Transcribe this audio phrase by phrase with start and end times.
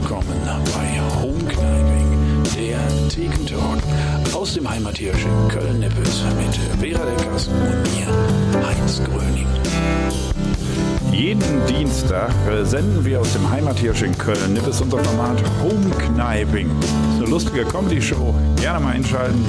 [0.00, 3.82] willkommen bei Home Kniving, der Thekentalk
[4.32, 9.48] aus dem Heimathirsch in Köln-Nippes mit Vera Deckers und mir, Heinz Gröning.
[11.10, 16.70] Jeden Dienstag äh, senden wir aus dem Heimathirsch in Köln-Nippes unser Format Home Kniving.
[16.80, 19.44] Das ist eine lustige Comedy-Show, gerne mal einschalten.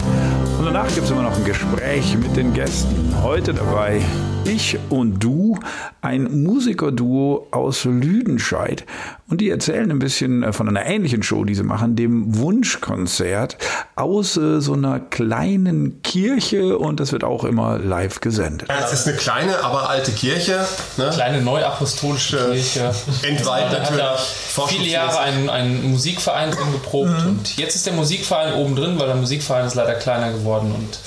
[0.58, 3.14] Und danach gibt es immer noch ein Gespräch mit den Gästen.
[3.22, 4.02] Heute dabei
[4.46, 5.60] ich und du,
[6.02, 8.86] ein Musikerduo aus Lüdenscheid.
[9.30, 13.58] Und die erzählen ein bisschen äh, von einer ähnlichen Show, die sie machen, dem Wunschkonzert
[13.96, 18.70] aus äh, so einer kleinen Kirche und das wird auch immer live gesendet.
[18.70, 20.66] Es ist eine kleine, aber alte Kirche.
[20.98, 21.12] Ne?
[21.14, 22.92] Kleine neuapostolische Kirche.
[23.22, 24.04] Entweiht natürlich.
[24.04, 24.18] Hat
[24.58, 27.30] da viele Jahre einen, einen Musikverein drin geprobt mhm.
[27.30, 30.98] und jetzt ist der Musikverein oben drin, weil der Musikverein ist leider kleiner geworden und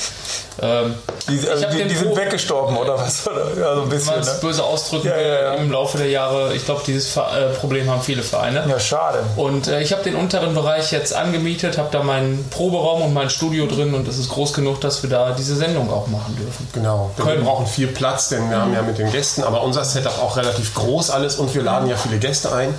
[0.60, 0.94] ähm,
[1.28, 3.28] die, also die, die sind weggestorben oder was?
[3.58, 4.08] Ja, so ein bisschen.
[4.08, 4.38] Wenn man es ne?
[4.40, 5.54] böse ausdrücken ja, ja, ja.
[5.54, 6.54] im Laufe der Jahre.
[6.54, 7.20] Ich glaube, dieses äh,
[7.58, 8.64] Problem haben viele Vereine.
[8.68, 9.20] Ja, schade.
[9.36, 13.30] Und äh, ich habe den unteren Bereich jetzt angemietet, habe da meinen Proberaum und mein
[13.30, 16.68] Studio drin und es ist groß genug, dass wir da diese Sendung auch machen dürfen.
[16.74, 17.10] Genau.
[17.16, 20.36] Wir brauchen viel Platz, denn wir haben ja mit den Gästen, aber unser Setup auch
[20.36, 22.74] relativ groß alles und wir laden ja viele Gäste ein,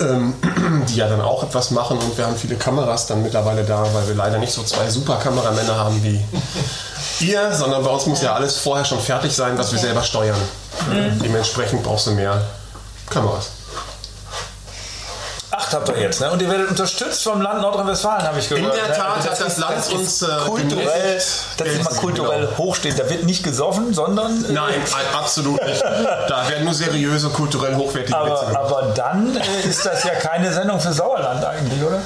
[0.00, 0.34] ähm,
[0.88, 4.06] die ja dann auch etwas machen und wir haben viele Kameras dann mittlerweile da, weil
[4.08, 6.20] wir leider nicht so zwei super Kameramänner haben wie
[7.20, 9.76] ihr, sondern bei uns muss ja alles vorher schon fertig sein, was okay.
[9.76, 10.40] wir selber steuern.
[10.90, 11.22] Mhm.
[11.22, 12.42] Dementsprechend brauchst du mehr
[13.08, 13.55] Kameras.
[15.66, 16.30] Acht habt ihr jetzt, ne?
[16.30, 18.72] Und ihr werdet unterstützt vom Land Nordrhein-Westfalen, habe ich gehört.
[18.72, 18.94] In der ne?
[18.94, 19.30] Tat ne?
[19.30, 21.16] hat das, Land das uns äh, kulturell,
[21.56, 22.58] das ist mal kulturell genau.
[22.58, 22.98] hochstehend.
[23.00, 24.44] Da wird nicht gesoffen, sondern.
[24.44, 24.74] Äh, Nein,
[25.12, 25.82] absolut nicht.
[25.82, 30.52] Da werden nur seriöse, kulturell hochwertige aber, Witze Aber dann äh, ist das ja keine
[30.52, 32.00] Sendung für Sauerland eigentlich, oder?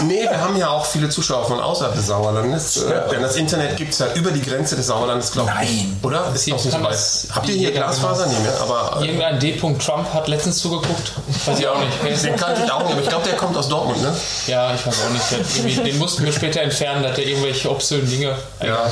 [0.00, 2.76] Nee, wir haben ja auch viele Zuschauer von außerhalb des Sauerlandes.
[2.76, 3.00] Äh, ja.
[3.08, 5.70] Denn das Internet gibt es ja über die Grenze des Sauerlandes, glaube ich.
[5.70, 6.00] Nein.
[6.02, 6.32] Oder?
[6.34, 6.98] Ist noch nicht so weit.
[7.34, 8.26] Habt ihr hier Glasfaser?
[8.26, 8.52] Nee, ne?
[8.60, 9.56] Aber, Irgendein D.
[9.56, 11.12] Trump hat letztens zugeguckt.
[11.46, 12.24] Weiß ich auch nicht.
[12.24, 14.14] Den kannte ich auch nicht, aber ich glaube, der kommt aus Dortmund, ne?
[14.46, 15.86] Ja, ich weiß auch nicht.
[15.86, 18.36] Den mussten wir später entfernen, dass der irgendwelche obszönen Dinge.
[18.60, 18.66] Ja.
[18.66, 18.84] ja.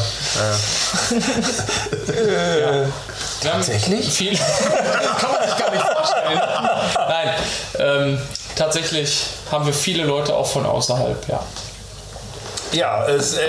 [2.60, 2.86] ja.
[3.42, 4.12] Tatsächlich?
[4.12, 4.36] Viel,
[5.18, 6.40] kann man sich gar nicht vorstellen.
[7.08, 7.34] Nein,
[7.78, 8.18] ähm,
[8.56, 11.42] tatsächlich haben wir viele Leute auch von außerhalb, ja.
[12.72, 13.40] Ja, es, äh,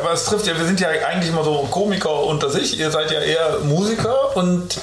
[0.00, 2.78] aber es trifft ja, wir sind ja eigentlich immer so Komiker unter sich.
[2.78, 4.78] Ihr seid ja eher Musiker und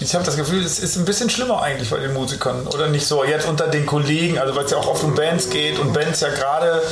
[0.00, 3.06] ich habe das Gefühl, es ist ein bisschen schlimmer eigentlich bei den Musikern, oder nicht
[3.06, 3.22] so?
[3.22, 6.20] Jetzt unter den Kollegen, also weil es ja auch oft um Bands geht und Bands
[6.20, 6.82] ja gerade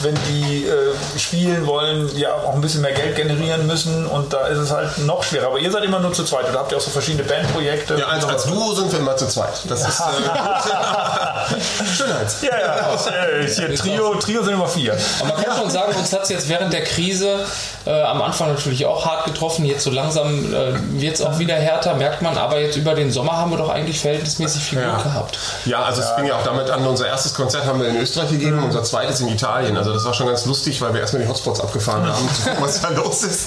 [0.00, 4.46] wenn die äh, spielen wollen, ja auch ein bisschen mehr Geld generieren müssen und da
[4.46, 5.46] ist es halt noch schwerer.
[5.46, 7.96] Aber ihr seid immer nur zu zweit oder habt ihr auch so verschiedene Bandprojekte?
[7.98, 9.52] Ja, als, als Duo sind wir immer zu zweit.
[9.68, 12.42] Das ist äh, Schönheits.
[12.42, 12.98] Ja, ja.
[13.46, 14.96] Hier, Trio, Trio sind immer vier.
[15.20, 17.44] Aber man kann schon sagen, uns hat es jetzt während der Krise
[17.86, 19.64] äh, am Anfang natürlich auch hart getroffen.
[19.64, 22.36] Jetzt so langsam äh, wird es auch wieder härter, merkt man.
[22.38, 25.02] Aber jetzt über den Sommer haben wir doch eigentlich verhältnismäßig viel Glück ja.
[25.02, 25.38] gehabt.
[25.64, 28.30] Ja, also es fing ja auch damit an, unser erstes Konzert haben wir in Österreich
[28.30, 28.64] gegeben, mhm.
[28.64, 29.76] unser zweites in Italien.
[29.76, 32.28] Also das war schon ganz lustig, weil wir erstmal die Hotspots abgefahren haben,
[32.60, 33.46] was da los ist.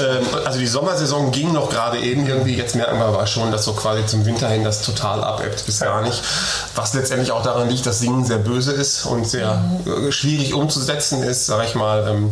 [0.00, 2.56] Ähm, also die Sommersaison ging noch gerade eben irgendwie.
[2.56, 5.80] Jetzt merken wir aber schon, dass so quasi zum Winter hin das total abebbt bis
[5.80, 6.22] gar nicht.
[6.74, 11.22] Was letztendlich auch daran liegt, dass Singen sehr böse ist und sehr äh, schwierig umzusetzen
[11.22, 12.06] ist, sag ich mal.
[12.08, 12.30] Ähm,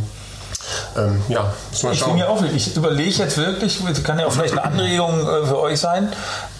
[0.96, 2.18] ähm, ja, muss man schauen.
[2.18, 5.80] Ich, auch, ich überlege jetzt wirklich, kann ja auch vielleicht eine Anregung äh, für euch
[5.80, 6.12] sein.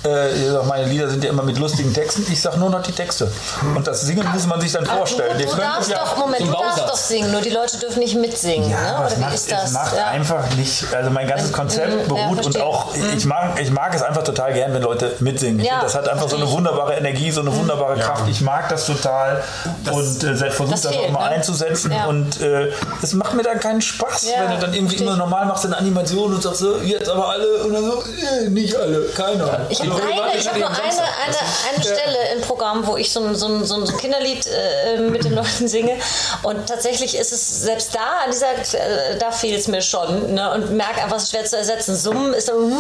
[0.05, 2.25] Äh, meine Lieder sind ja immer mit lustigen Texten.
[2.31, 3.31] Ich sage nur noch die Texte.
[3.75, 5.37] Und das Singen muss man sich dann vorstellen.
[5.37, 7.99] Du, du, du darfst ja doch, Moment, du darfst doch singen, nur die Leute dürfen
[7.99, 8.71] nicht mitsingen.
[8.71, 9.07] Ja, ne?
[9.07, 9.65] Oder wie macht, ist das?
[9.65, 10.07] Es macht ja.
[10.07, 14.03] einfach nicht, also mein ganzes Konzept beruht ja, und auch, ich mag, ich mag es
[14.03, 15.65] einfach total gern, wenn Leute mitsingen.
[15.65, 17.57] Ja, das hat einfach so eine wunderbare Energie, so eine mhm.
[17.57, 18.29] wunderbare Kraft.
[18.29, 19.43] Ich mag das total
[19.85, 21.37] das, und äh, versuche das, das auch mal ne?
[21.37, 21.93] einzusetzen.
[22.07, 22.71] Und äh,
[23.03, 26.33] es macht mir dann keinen Spaß, wenn du dann irgendwie immer normal machst eine Animation
[26.35, 29.67] und sagst so, jetzt aber alle und dann so, äh, nicht alle, keiner.
[29.69, 33.47] Ich habe hab nur eine, eine, eine Stelle im Programm, wo ich so ein, so
[33.47, 35.97] ein, so ein Kinderlied äh, mit den Leuten singe
[36.43, 40.53] und tatsächlich ist es selbst da, an dieser, äh, da fehlt es mir schon ne?
[40.53, 41.97] und merke einfach, es ist schwer zu ersetzen.
[41.97, 42.57] Summen ist dann,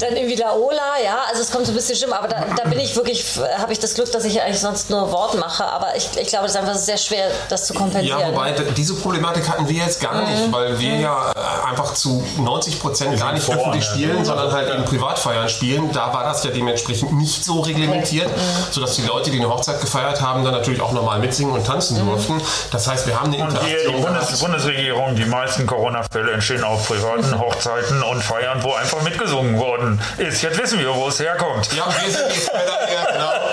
[0.00, 2.78] dann irgendwie Laola, ja, also es kommt so ein bisschen schlimm, aber da, da bin
[2.78, 3.24] ich wirklich,
[3.58, 6.46] habe ich das Glück, dass ich eigentlich sonst nur Wort mache, aber ich, ich glaube,
[6.46, 8.20] es ist einfach sehr schwer, das zu kompensieren.
[8.20, 10.52] Ja, wobei diese Problematik hatten wir jetzt gar nicht, mhm.
[10.52, 14.84] weil wir ja äh, einfach zu 90 Prozent gar nicht öffentlich spielen, sondern halt eben
[14.84, 15.92] Privatfeiern spielen.
[15.92, 18.28] Da war das ja dementsprechend nicht so reglementiert,
[18.70, 22.00] sodass die Leute, die eine Hochzeit gefeiert haben, dann natürlich auch normal mitsingen und tanzen
[22.00, 22.08] mhm.
[22.08, 22.40] durften.
[22.70, 23.94] Das heißt, wir haben eine Interaktion.
[23.94, 29.02] Und die Bundes Bundesregierung, die meisten Corona-Fälle entstehen auf privaten Hochzeiten und Feiern, wo einfach
[29.02, 30.42] mitgesungen worden ist.
[30.42, 31.68] Jetzt wissen wir, wo es herkommt.
[31.74, 33.45] Ja, wir sind die Fälle, ja, genau.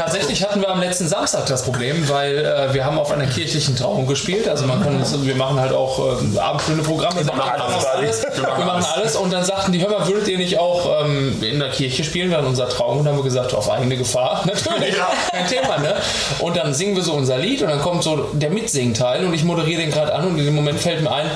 [0.00, 3.76] Tatsächlich hatten wir am letzten Samstag das Problem, weil äh, wir haben auf einer kirchlichen
[3.76, 4.48] Trauung gespielt.
[4.48, 8.26] Also man kann, wir machen halt auch äh, abendfüllende Programme, wir machen alles, alles.
[8.34, 9.14] Wir machen alles.
[9.14, 12.30] Und dann sagten die, hör mal, würdet ihr nicht auch ähm, in der Kirche spielen
[12.30, 13.00] während unserer Trauung?
[13.00, 14.42] Und dann haben wir gesagt, auf eigene Gefahr.
[14.46, 15.10] Natürlich, ja.
[15.30, 15.94] kein Thema, ne?
[16.38, 19.44] Und dann singen wir so unser Lied und dann kommt so der Mitsingteil und ich
[19.44, 21.30] moderiere den gerade an und in dem Moment fällt mir ein,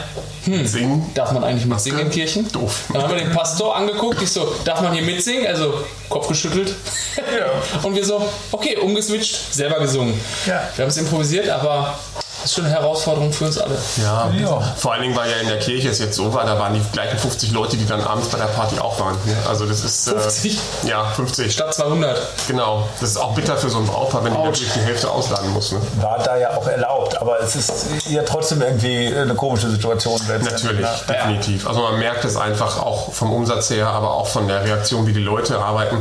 [0.44, 1.10] hm, Singen.
[1.14, 2.50] darf man eigentlich mitsingen in Kirchen?
[2.50, 2.84] Doof.
[2.92, 5.46] Dann haben wir den Pastor angeguckt, ich so, darf man hier mitsingen?
[5.46, 5.74] Also
[6.08, 6.74] Kopf geschüttelt.
[7.16, 7.82] Ja.
[7.82, 8.22] und wir so,
[8.54, 10.14] okay, umgeswitcht, selber gesungen.
[10.46, 10.68] Ja.
[10.76, 11.98] Wir haben es improvisiert, aber
[12.44, 13.76] ist schon eine Herausforderung für uns alle.
[14.02, 14.60] Ja, ja.
[14.76, 16.82] vor allen Dingen, weil ja in der Kirche es jetzt so war, da waren die
[16.92, 19.16] gleichen 50 Leute, die dann abends bei der Party auch waren.
[19.48, 20.08] Also das ist...
[20.08, 20.58] 50?
[20.84, 21.52] Äh, ja, 50.
[21.52, 22.20] Statt 200.
[22.48, 22.88] Genau.
[23.00, 24.42] Das ist auch bitter für so ein Brautpaar, wenn Ouch.
[24.42, 25.72] die natürlich die Hälfte ausladen muss.
[25.72, 25.80] Ne?
[26.00, 30.20] War da ja auch erlaubt, aber es ist ja trotzdem irgendwie eine komische Situation.
[30.42, 30.96] Natürlich, ja.
[31.08, 31.66] definitiv.
[31.66, 35.12] Also man merkt es einfach auch vom Umsatz her, aber auch von der Reaktion, wie
[35.12, 35.98] die Leute arbeiten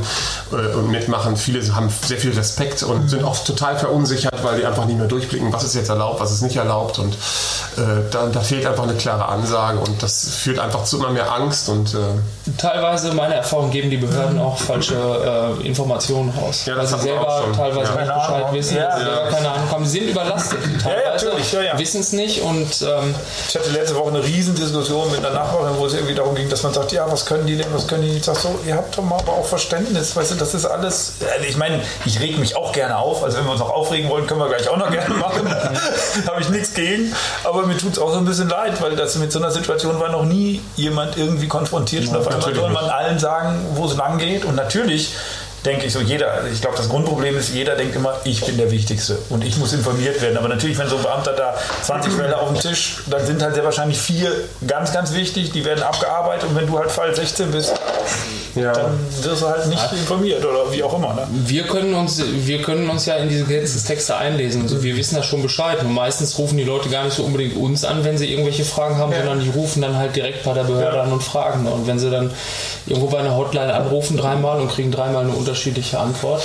[0.51, 1.37] äh, und mitmachen.
[1.37, 3.09] Viele haben sehr viel Respekt und mhm.
[3.09, 6.31] sind auch total verunsichert, weil die einfach nicht mehr durchblicken, was ist jetzt erlaubt, was
[6.35, 10.59] ist nicht erlaubt und äh, da, da, fehlt einfach eine klare Ansage und das führt
[10.59, 11.97] einfach zu immer mehr Angst und äh
[12.57, 16.65] teilweise meine Erfahrung geben die Behörden auch falsche äh, Informationen raus.
[16.65, 18.01] Ja, das weil sie selber teilweise ja.
[18.01, 18.97] nicht Bescheid wissen, ja.
[18.97, 19.85] sie selber keine Ahnung haben.
[19.85, 20.59] Sie sind überlastet.
[20.81, 23.15] Teilweise ja, ja, wissen es nicht und ähm,
[23.47, 26.63] ich hatte letzte Woche eine Riesendiskussion mit einer Nachbarin, wo es irgendwie darum ging, dass
[26.63, 28.17] man sagt, ja, was können die denn, was können die?
[28.17, 31.13] Ich sag so, ihr habt doch mal aber auch Verständnis, weißt du, das ist alles.
[31.33, 34.09] Also ich meine, ich reg mich auch gerne auf, also wenn wir uns noch aufregen
[34.09, 35.47] wollen, können wir gleich auch noch gerne machen.
[36.27, 37.13] Habe ich nichts gegen.
[37.43, 39.99] Aber mir tut es auch so ein bisschen leid, weil das mit so einer Situation
[39.99, 42.05] war noch nie jemand irgendwie konfrontiert.
[42.05, 44.45] Ja, und auf einmal soll man allen sagen, wo es lang geht.
[44.45, 45.15] Und natürlich
[45.65, 48.71] denke ich so, jeder, ich glaube, das Grundproblem ist, jeder denkt immer, ich bin der
[48.71, 50.37] Wichtigste und ich muss informiert werden.
[50.37, 53.55] Aber natürlich, wenn so ein Beamter da 20 Fälle auf dem Tisch, dann sind halt
[53.55, 54.31] sehr wahrscheinlich vier
[54.67, 57.73] ganz, ganz wichtig, die werden abgearbeitet und wenn du halt Fall 16 bist,
[58.55, 58.71] ja.
[58.71, 59.97] dann wirst du halt nicht ja.
[59.97, 61.13] informiert oder wie auch immer.
[61.13, 61.27] Ne?
[61.29, 64.63] Wir, können uns, wir können uns ja in diese Gesetzestexte einlesen.
[64.63, 65.81] Also wir wissen da schon Bescheid.
[65.81, 68.97] Und meistens rufen die Leute gar nicht so unbedingt uns an, wenn sie irgendwelche Fragen
[68.97, 69.19] haben, ja.
[69.19, 71.65] sondern die rufen dann halt direkt bei der Behörde an und fragen.
[71.67, 72.31] Und wenn sie dann
[72.85, 76.41] irgendwo bei einer Hotline anrufen dreimal und kriegen dreimal eine unterschiedliche Antwort,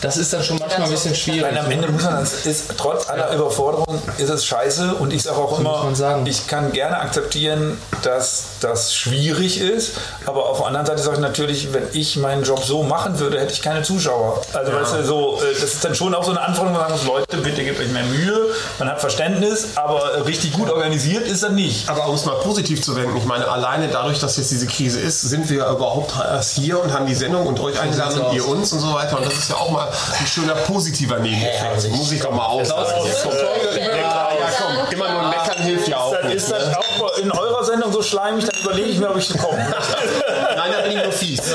[0.00, 1.42] das ist dann schon manchmal ein bisschen schwierig.
[1.42, 5.22] Weil am Ende muss man, das ist, trotz aller Überforderung ist es scheiße und ich
[5.22, 5.92] sage auch immer,
[6.24, 9.92] ich kann gerne akzeptieren, dass das schwierig ist,
[10.26, 13.40] aber auf der anderen Seite sage ich natürlich, wenn ich meinen Job so machen würde,
[13.40, 14.42] hätte ich keine Zuschauer.
[14.52, 14.80] Also ja.
[14.80, 17.00] weißt du, so, äh, das ist dann schon auch so eine Anforderung, wo man sagen
[17.00, 21.42] muss, Leute, bitte gebt euch mehr Mühe, man hat Verständnis, aber richtig gut organisiert ist
[21.42, 21.88] er nicht.
[21.88, 25.00] Aber um es mal positiv zu wenden, ich meine, alleine dadurch, dass jetzt diese Krise
[25.00, 28.46] ist, sind wir überhaupt erst hier und haben die Sendung und euch eingeladen und ihr
[28.46, 29.87] uns und so weiter und das ist ja auch mal
[30.18, 31.90] ein schöner positiver Nebeneffekt.
[31.90, 32.90] Muss ich doch mal aussagen.
[33.76, 36.12] Ja, komm, immer nur meckern hilft ja auch.
[36.12, 36.78] Dann ist das ne?
[36.78, 39.56] auch in eurer Sendung so schleimig, dann überlege ich mir, ob ich komme.
[40.56, 41.40] Nein, da bin ich nur fies.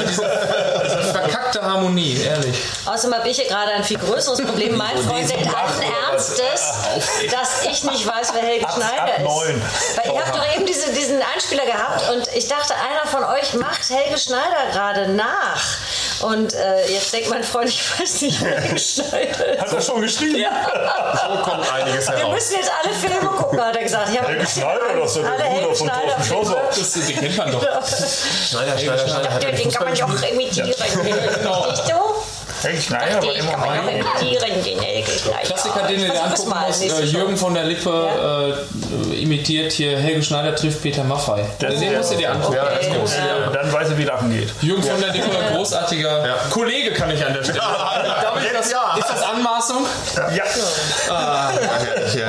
[1.13, 2.61] verkackte Harmonie, ehrlich.
[2.85, 4.75] Außerdem habe ich hier gerade ein viel größeres Problem.
[4.75, 5.81] Mein Freund denkt allen
[6.11, 6.73] Ernstes,
[7.31, 9.97] dass ich nicht weiß, wer Helge Schneider ist.
[9.97, 13.53] Weil ihr habt doch eben diese, diesen Einspieler gehabt und ich dachte, einer von euch
[13.53, 15.61] macht Helge Schneider gerade nach.
[16.23, 19.61] Und äh, jetzt denkt mein Freund, ich weiß nicht, wer Schneider ist.
[19.61, 20.37] Hat er schon geschrieben?
[20.37, 20.51] Ja.
[21.27, 22.21] So kommt einiges heraus.
[22.23, 24.13] Wir müssen jetzt alle Filme gucken, hat er gesagt.
[24.13, 26.61] Ja, Helge Schneider, das ist der Bruder von Thorsten Schlosser.
[26.69, 27.61] Das, den kennt man doch.
[28.49, 29.39] Schneider, Schneider, Schneider.
[29.39, 30.69] Den, den kann man ja auch imitieren.
[30.69, 31.35] Ja.
[31.37, 31.67] Genau.
[31.71, 32.23] Nicht so?
[32.63, 35.39] Helge Schneider war immer kann man auch imitieren, den Helge Schneider.
[35.43, 36.83] Klassiker, den ihr angucken musst.
[36.83, 39.13] Äh, Jürgen von der Lippe ja.
[39.13, 41.45] äh, imitiert hier Helge Schneider trifft Peter Maffei.
[41.59, 42.57] Das den musst du dir angucken.
[42.59, 42.87] Okay.
[43.17, 44.49] Ja, dann weiß er, wie Lachen geht.
[44.61, 46.35] Jürgen von der Lippe, großartiger ja.
[46.49, 48.09] Kollege, kann ich an der Stelle sagen.
[48.53, 49.85] Das, ist das Anmaßung?
[50.35, 50.43] Ja.
[51.09, 51.51] Ah,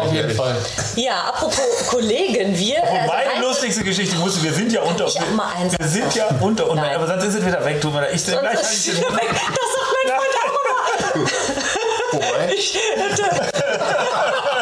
[0.01, 0.57] auf jeden Fall.
[0.97, 2.77] Ja, apropos Kollegen, wir.
[2.77, 5.07] Äh, meine lustigste Geschichte wusste, wir sind ja unter.
[5.07, 5.75] Ich mal eins.
[5.79, 6.65] Wir sind ja unter.
[6.71, 7.81] Aber sonst ist es wieder weg.
[7.81, 8.15] Tut mir leid.
[8.15, 8.43] Ich gleich.
[8.43, 9.84] Das mein Freund
[11.15, 12.55] Wobei?
[12.55, 14.54] Ich, er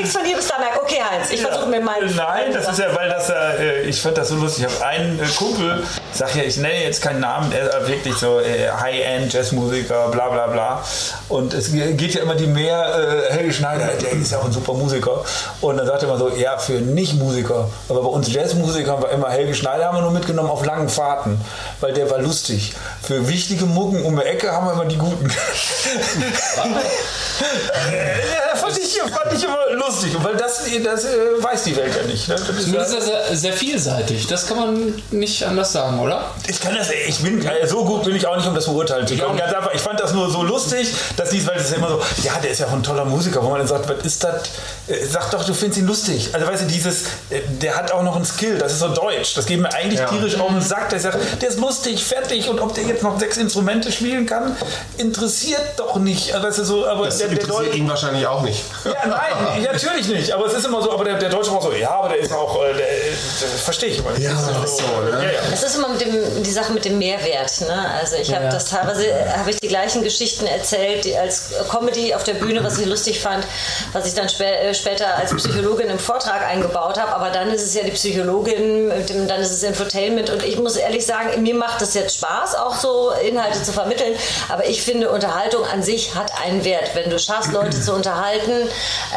[0.00, 0.78] nichts von dir bis da merken.
[0.82, 2.14] Okay, Heinz, ich versuche mir meinen.
[2.14, 4.66] Nein, das ist ja, weil das äh, ich fand das so lustig.
[4.66, 8.14] Ich habe einen äh, Kumpel, sag ja, ich nenne jetzt keinen Namen, der ist wirklich
[8.14, 10.82] so äh, High-End Jazzmusiker, bla bla bla.
[11.28, 14.52] Und es geht ja immer die mehr, äh, Helge Schneider, der ist ja auch ein
[14.52, 15.22] super Musiker.
[15.60, 17.68] Und dann sagt er immer so, ja, für Nicht-Musiker.
[17.88, 21.40] Aber bei uns Jazzmusikern war immer Helge Schneider haben wir nur mitgenommen auf langen Fahrten,
[21.80, 22.74] weil der war lustig.
[23.02, 25.30] Für wichtige Mucken um die Ecke haben wir immer die guten.
[27.40, 29.89] ja, fand, ich, fand ich immer lustig,
[30.22, 31.08] weil das, das äh,
[31.42, 32.28] weiß die Welt ja nicht.
[32.28, 32.34] Ne?
[32.36, 34.26] Das Zumindest ist er sehr vielseitig.
[34.26, 36.24] Das kann man nicht anders sagen, oder?
[36.48, 39.16] Ich kann das, ich bin, so gut bin ich auch nicht, um das beurteilen zu
[39.16, 39.36] können.
[39.36, 41.88] Ganz einfach, ich fand das nur so lustig, dass dies, weil es ist ja immer
[41.90, 44.22] so, ja, der ist ja auch ein toller Musiker, wo man dann sagt, was ist
[44.24, 44.42] das?
[44.88, 46.30] Äh, Sag doch, du findest ihn lustig.
[46.32, 49.34] Also weißt du, dieses, äh, der hat auch noch einen Skill, das ist so deutsch.
[49.34, 50.06] Das geht mir eigentlich Ja.
[50.06, 50.88] tierisch auf den Sack.
[50.90, 54.56] Der sagt, der ist lustig, fertig und ob der jetzt noch sechs Instrumente spielen kann,
[54.98, 56.32] interessiert doch nicht.
[56.34, 57.78] Also, weißt du, so, aber Das der, der interessiert Deutsche.
[57.78, 58.60] ihn wahrscheinlich auch nicht.
[58.84, 60.32] Ja, nein, natürlich nicht.
[60.32, 62.32] Aber es ist immer so, aber der, der Deutsche war so, ja, aber der ist
[62.32, 62.86] auch, äh, der,
[63.40, 64.22] das verstehe ich immer nicht.
[64.22, 65.10] Ja, Das ist so, ne?
[65.12, 65.40] ja, ja.
[65.52, 67.60] Es ist immer mit dem, die Sache mit dem Mehrwert.
[67.62, 67.86] Ne?
[68.00, 68.50] Also ich habe Ja.
[68.50, 69.04] das teilweise
[69.36, 73.20] habe ich die gleichen Geschichten erzählt, die als Comedy auf der Bühne, was ich lustig
[73.20, 73.44] fand,
[73.92, 77.12] was ich dann spä äh, später als Psychologin im Vortrag eingebaut habe.
[77.14, 80.58] Aber dann ist es ja die Psychologin, mit dem, dann ist es Infotainment und ich
[80.58, 84.14] muss ehrlich sagen, mir macht es jetzt Spaß, auch so Inhalte zu vermitteln.
[84.48, 86.90] Aber ich finde, Unterhaltung an sich hat einen Wert.
[86.94, 88.68] Wenn du schaffst, Leute zu unterhalten,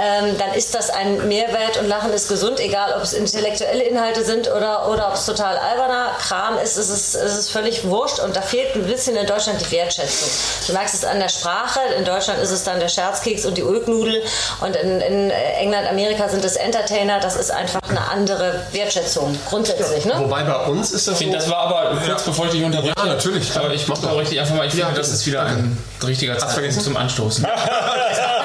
[0.02, 4.24] ähm, dann ist das ein Mehrwert und Lachen ist gesund, egal ob es intellektuelle Inhalte
[4.24, 8.20] sind oder, oder ob es total alberner Kram ist, ist es, ist es völlig wurscht
[8.20, 10.30] und da fehlt ein bisschen in Deutschland die Wertschätzung.
[10.68, 13.64] Du merkst es an der Sprache, in Deutschland ist es dann der Scherzkeks und die
[13.64, 14.22] Ulknudel
[14.62, 20.06] und in, in England, Amerika sind es Entertainer, das ist einfach eine andere Wertschätzung, grundsätzlich.
[20.06, 20.14] Ne?
[20.18, 21.24] Wobei bei uns ist das Ich so.
[21.26, 22.94] finde, das war aber kurz bevor ich dich unterbreche.
[22.98, 23.66] Ja, natürlich, klar.
[23.66, 24.68] Aber ich mache da richtig einfach mal.
[24.68, 26.82] Ich Ja, finde, das ist wieder ein richtiger Zeitpunkt vergessen?
[26.82, 27.46] zum Anstoßen.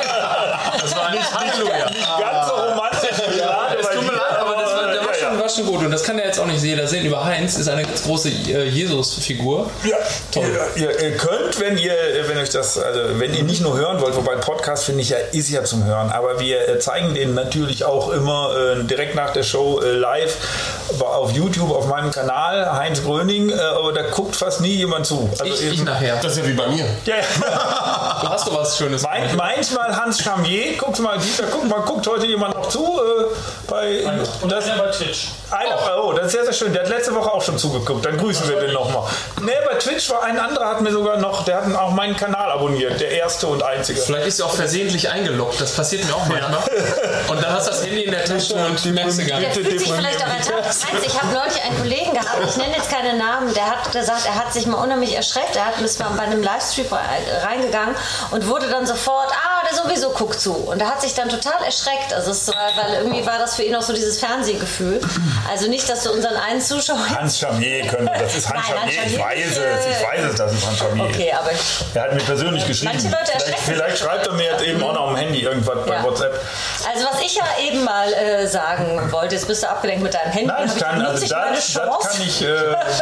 [0.88, 1.90] Das war nicht Halleluja.
[1.90, 2.54] Nicht ganz so
[5.48, 5.84] war, schon, gut.
[5.84, 7.04] Und das kann ja jetzt auch nicht jeder sehen.
[7.06, 9.70] Über Heinz ist eine ganz große äh, Jesus-Figur.
[9.84, 9.96] Ja,
[10.32, 10.44] Toll.
[10.76, 11.94] Ihr, ihr könnt, wenn ihr,
[12.26, 15.18] wenn euch das, also wenn ihr nicht nur hören wollt, wobei Podcast finde ich ja,
[15.32, 19.32] ist ja zum Hören, aber wir äh, zeigen den natürlich auch immer äh, direkt nach
[19.32, 20.36] der Show äh, live
[21.00, 25.28] auf YouTube auf meinem Kanal Heinz Gröning, äh, aber da guckt fast nie jemand zu.
[25.38, 26.16] Also Ich, ich eben- nachher.
[26.22, 26.84] Das ist ja wie bei mir.
[27.04, 28.18] ja, ja.
[28.20, 29.02] Du hast doch was Schönes.
[29.02, 33.24] Mein, manchmal Hans Chamier, guckt mal, Dieter, guck mal, guckt heute jemand noch zu äh,
[33.68, 34.00] bei
[34.42, 35.28] Und das, das ja bei Twitch.
[35.50, 36.72] Einer, oh, das ist sehr, sehr schön.
[36.72, 38.04] Der hat letzte Woche auch schon zugeguckt.
[38.04, 39.04] Dann grüßen wir den nochmal.
[39.40, 42.50] Ne, bei Twitch war ein anderer, hat mir sogar noch, der hat auch meinen Kanal
[42.50, 43.00] abonniert.
[43.00, 44.00] Der erste und einzige.
[44.00, 45.60] Vielleicht ist sie auch versehentlich eingeloggt.
[45.60, 46.60] Das passiert mir auch manchmal.
[47.28, 49.60] Und dann hast du das Handy in der Tasche und merkst du gar Der nicht.
[49.60, 50.64] fühlt sich vielleicht auch ertappt.
[50.92, 54.26] Heinz, ich habe neulich einen Kollegen gehabt, ich nenne jetzt keine Namen, der hat gesagt,
[54.26, 55.56] er hat sich mal unheimlich erschreckt.
[55.56, 56.86] Er hat ist mal bei einem Livestream
[57.42, 57.94] reingegangen
[58.30, 60.52] und wurde dann sofort, ah, der sowieso guckt zu.
[60.54, 62.12] Und er hat sich dann total erschreckt.
[62.14, 65.00] Also es war, weil irgendwie war das für ihn auch so dieses Fernsehgefühl.
[65.50, 66.98] Also nicht, dass du unseren einen Zuschauer...
[67.18, 68.10] Hans Chamier können.
[68.18, 69.06] Das ist Hans Nein, Hans Chamier.
[69.12, 69.86] Ich weiß es.
[69.86, 71.04] Ich weiß es, das ist Hans Chamier.
[71.04, 71.50] Okay, aber
[71.94, 72.92] Er hat mir persönlich geschrieben.
[72.92, 75.94] Manche Leute vielleicht, vielleicht schreibt er mir jetzt eben auch noch am Handy irgendwas bei
[75.94, 76.04] Ja.
[76.04, 76.40] WhatsApp.
[76.92, 80.30] also was ich ja eben mal äh, sagen wollte, jetzt bist du abgelenkt mit deinem
[80.32, 80.46] Handy.
[80.46, 82.46] Nein, ich kann, also ich das, das kann ich äh,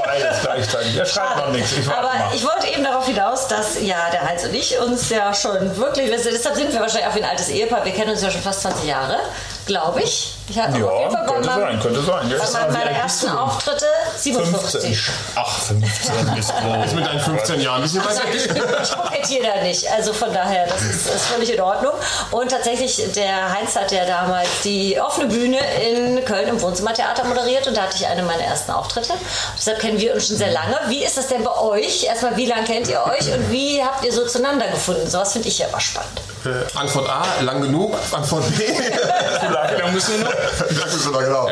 [0.04, 0.96] beides gleichzeitig.
[0.96, 1.72] Er schreibt noch nichts.
[1.72, 2.30] Ich Aber mal.
[2.34, 6.10] ich wollte eben darauf hinaus, dass ja der Heinz und ich uns ja schon wirklich,
[6.10, 8.62] deshalb sind wir wahrscheinlich auch wie ein altes Ehepaar, wir kennen uns ja schon fast
[8.62, 9.18] 20 Jahre,
[9.66, 10.32] glaube ich.
[10.48, 12.30] Ich hatte auf ja, jeden Fall bei könnte meinem- sein, könnte sein.
[12.30, 12.36] Ja.
[12.38, 13.84] bei meinen meine ersten Auftritte
[14.16, 14.96] 57.
[15.00, 15.14] 15.
[15.34, 16.52] Ach, 15 ist
[16.86, 18.28] Ist mit deinen 15 Jahren ein bisschen Also, weiter.
[19.28, 19.90] ich, da nicht.
[19.90, 21.92] Also von daher, das ist, ist völlig in Ordnung.
[22.30, 27.66] Und tatsächlich, der Heinz hat ja damals die offene Bühne in Köln im Wohnzimmertheater moderiert
[27.66, 29.14] und da hatte ich eine meiner ersten Auftritte.
[29.58, 30.78] Deshalb kennen wir uns schon sehr lange.
[30.88, 32.04] Wie ist das denn bei euch?
[32.04, 35.10] Erstmal, wie lange kennt ihr euch und wie habt ihr so zueinander gefunden?
[35.10, 36.20] Sowas finde ich ja immer spannend.
[36.46, 37.94] Äh, Antwort A, lang genug.
[38.12, 38.64] Antwort B,
[39.78, 40.32] Da müssen wir noch.
[40.58, 41.48] Danke so lange genau.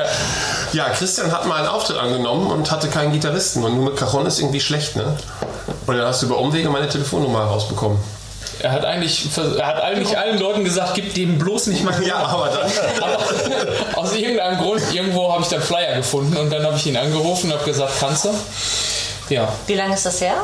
[0.73, 3.65] Ja, Christian hat mal einen Auftritt angenommen und hatte keinen Gitarristen.
[3.65, 5.17] Und nur mit Cajon ist irgendwie schlecht, ne?
[5.87, 7.99] Und dann hast du über Umwege meine Telefonnummer rausbekommen.
[8.61, 12.17] Er hat eigentlich, er hat eigentlich allen Leuten gesagt, gib dem bloß nicht mal Ja,
[12.17, 12.71] aber dann.
[13.03, 16.97] Aber aus irgendeinem Grund, irgendwo habe ich dann Flyer gefunden und dann habe ich ihn
[16.97, 18.31] angerufen und habe gesagt, kannst du?
[19.29, 19.49] Ja.
[19.67, 20.37] Wie lange ist das her?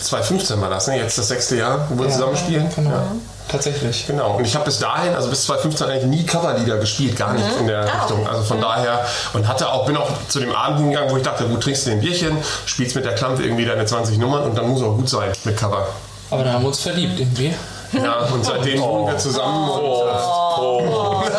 [0.00, 0.96] 2015 war das, ne?
[0.98, 2.68] Jetzt das sechste Jahr, wo wir zusammen spielen.
[2.74, 2.90] Genau.
[2.90, 3.02] Ja.
[3.48, 4.06] Tatsächlich.
[4.06, 4.36] Genau.
[4.36, 7.66] Und ich habe bis dahin, also bis 2015 eigentlich nie Coverlieder gespielt, gar nicht in
[7.66, 8.24] der Ah, Richtung.
[8.28, 11.44] Also von daher und hatte auch bin auch zu dem Abend hingegangen, wo ich dachte,
[11.46, 14.68] gut, trinkst du ein Bierchen, spielst mit der Klampe irgendwie deine 20 Nummern und dann
[14.68, 15.88] muss auch gut sein mit Cover.
[16.30, 17.52] Aber dann haben wir uns verliebt irgendwie.
[17.92, 20.04] Ja, und seitdem wohnen wir zusammen und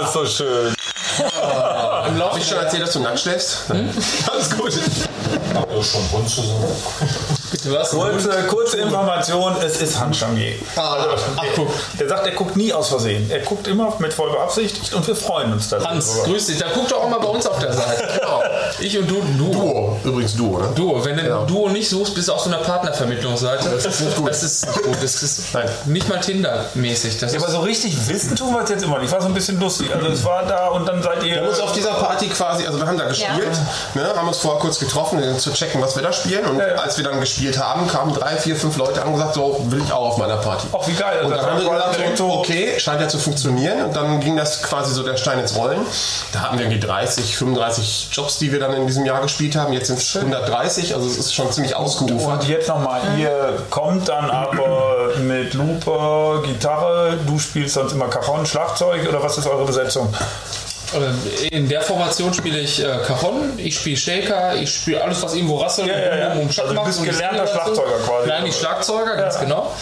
[0.00, 0.74] Das ist so schön.
[2.06, 3.68] Im Laufe Hab ich schon erzählt, dass du nackt schläfst?
[3.68, 3.90] Hm?
[4.32, 4.72] Alles gut.
[5.54, 6.64] Ja, schon rund zusammen.
[7.50, 7.90] Bitte was?
[7.90, 10.54] Kurze, kurze Information, es ist Hans Chamier.
[10.76, 11.68] Also, ach, der, guck.
[11.98, 13.30] der sagt, er guckt nie aus Versehen.
[13.30, 15.90] Er guckt immer mit voll beabsichtigt und wir freuen uns darüber.
[15.90, 16.58] Hans, grüß dich.
[16.58, 18.08] Da guck doch auch mal bei uns auf der Seite.
[18.20, 18.42] Genau.
[18.84, 19.50] Ich und du, Duo.
[19.52, 20.68] Duo, übrigens Duo, ne?
[20.74, 21.02] Duo.
[21.04, 21.38] Wenn du Ja.
[21.44, 23.70] Duo nicht suchst, bist du auf so einer Partnervermittlungsseite.
[23.70, 24.28] Das ist nicht gut.
[24.28, 24.96] Das ist nicht gut.
[25.02, 25.68] Das ist Nein.
[25.86, 27.18] nicht mal Tinder-mäßig.
[27.18, 29.10] Das Ja, aber so richtig wissen tun wir es jetzt immer nicht.
[29.10, 29.88] War so ein bisschen lustig.
[29.94, 31.34] Also es war da und dann seid ihr.
[31.34, 33.58] Wir haben uns auf dieser Party quasi, also wir haben da gespielt,
[33.94, 36.44] ne, haben uns vorher kurz getroffen, um zu checken, was wir da spielen.
[36.44, 36.74] Und Ja, ja.
[36.74, 39.82] als wir dann gespielt haben, kamen drei, vier, fünf Leute an und gesagt, so will
[39.82, 40.66] ich auch auf meiner Party.
[40.78, 41.22] Ach, wie geil.
[41.24, 43.86] Und dann haben wir gesagt, so- okay, scheint ja zu funktionieren.
[43.86, 45.80] Und dann ging das quasi so der Stein ins Rollen.
[46.32, 49.72] Da hatten wir irgendwie 30, 35 Jobs, die wir dann in diesem Jahr gespielt haben.
[49.72, 52.42] Jetzt sind es 130, also es ist schon ziemlich ausgeufert.
[52.42, 58.46] Und jetzt nochmal, ihr kommt dann aber mit Looper, Gitarre, du spielst sonst immer Cajon,
[58.46, 60.12] Schlagzeug oder was ist eure Besetzung?
[61.42, 65.34] Äh, In der Formation spiele ich äh, Cajon, ich spiele Shaker, ich spiele alles, was
[65.34, 66.32] irgendwo rasselt Ja, ja, ja.
[66.34, 67.46] und Also du bist gelernter.
[67.46, 68.28] Schlagzeuger quasi.
[68.28, 69.40] Nein, nicht Schlagzeuger, ganz Ja.
[69.40, 69.72] genau.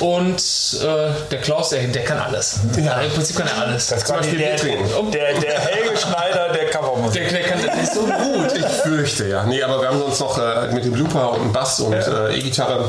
[0.00, 0.38] Und
[0.82, 2.60] äh, der Klaus, der, der kann alles.
[2.82, 3.00] Ja.
[3.02, 3.88] Im Prinzip kann er alles.
[3.88, 7.28] Das Zum Beispiel der, der, der Helge Schneider der Covermusik.
[7.28, 8.52] Der, der kann ist so gut.
[8.54, 9.44] Ich fürchte, ja.
[9.44, 12.34] Nee, aber wir haben uns noch äh, mit dem Looper und dem Bass und äh,
[12.36, 12.88] E-Gitarre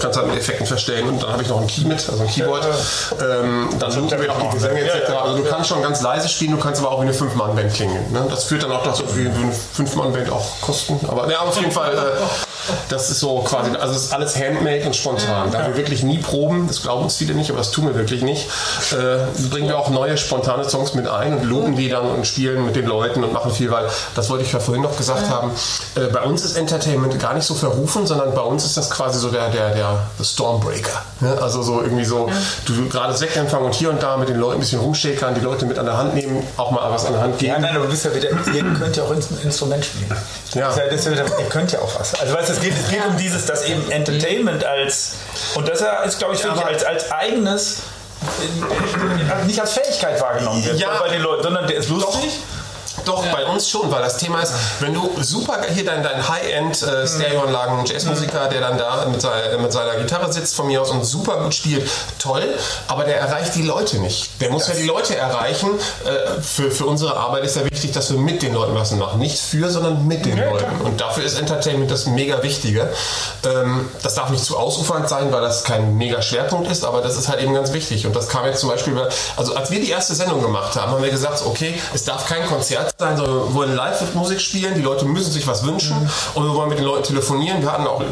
[0.00, 2.28] kannst halt mit Effekten verstellen und dann habe ich noch ein Key mit, also ein
[2.28, 2.66] Keyboard.
[3.20, 5.10] Ähm, dann loopen wir noch die Gesänge etc.
[5.10, 8.12] Also du kannst schon ganz leise spielen, du kannst aber auch wie eine Fünf-Mann-Band klingen.
[8.12, 8.26] Ne?
[8.28, 11.00] Das führt dann auch dazu, wie eine Fünf-Mann-Band auch kosten.
[11.08, 12.55] Aber ja, auf jeden Fall, äh,
[12.88, 15.50] das ist so quasi, also es ist alles handmade und spontan.
[15.50, 18.22] Da wir wirklich nie proben, das glauben uns viele nicht, aber das tun wir wirklich
[18.22, 18.48] nicht,
[18.92, 22.64] äh, bringen wir auch neue spontane Songs mit ein und loopen die dann und spielen
[22.64, 25.50] mit den Leuten und machen viel, weil das wollte ich ja vorhin noch gesagt haben.
[25.94, 29.18] Äh, bei uns ist Entertainment gar nicht so verrufen, sondern bei uns ist das quasi
[29.18, 31.02] so der, der, der Stormbreaker.
[31.20, 31.38] Ne?
[31.40, 32.28] Also so irgendwie so,
[32.66, 35.66] du gerade Sektempfang und hier und da mit den Leuten ein bisschen rumschäkern, die Leute
[35.66, 37.52] mit an der Hand nehmen, auch mal was an der Hand geben.
[37.52, 40.10] Ja, nein, aber du bist ja wieder, ihr könnt ja auch ein Instrument spielen.
[40.54, 40.68] Ja.
[40.68, 42.14] Das ist ja, das ist ja wieder, ihr könnt ja auch was.
[42.14, 45.12] Also weißt, du, es geht, es geht um dieses, dass eben Entertainment als,
[45.54, 47.82] und das ist, glaube ich, wirklich als, als eigenes,
[49.46, 50.98] nicht als Fähigkeit wahrgenommen wird Ja.
[50.98, 52.30] bei den Leuten, sondern der ist lustig.
[52.32, 52.55] Doch,
[53.14, 57.06] bei uns schon, weil das Thema ist, wenn du super hier dein, dein High-End äh,
[57.06, 61.04] Stereoanlagen Jazzmusiker, der dann da mit, sei- mit seiner Gitarre sitzt von mir aus und
[61.04, 62.44] super gut spielt, toll,
[62.88, 64.40] aber der erreicht die Leute nicht.
[64.40, 65.68] Der muss ja die Leute erreichen.
[66.04, 69.18] Äh, für, für unsere Arbeit ist ja wichtig, dass wir mit den Leuten was machen.
[69.20, 70.80] Nicht für, sondern mit den Leuten.
[70.82, 72.88] Und dafür ist Entertainment das mega Wichtige.
[73.44, 77.16] Ähm, das darf nicht zu ausufernd sein, weil das kein mega Schwerpunkt ist, aber das
[77.16, 78.06] ist halt eben ganz wichtig.
[78.06, 80.90] Und das kam jetzt zum Beispiel, bei- also als wir die erste Sendung gemacht haben,
[80.92, 84.80] haben wir gesagt, okay, es darf kein Konzert sein, sondern wir wollen Live-Musik spielen, die
[84.80, 85.96] Leute müssen sich was wünschen
[86.34, 87.60] und wir wollen mit den Leuten telefonieren.
[87.60, 88.02] Wir hatten auch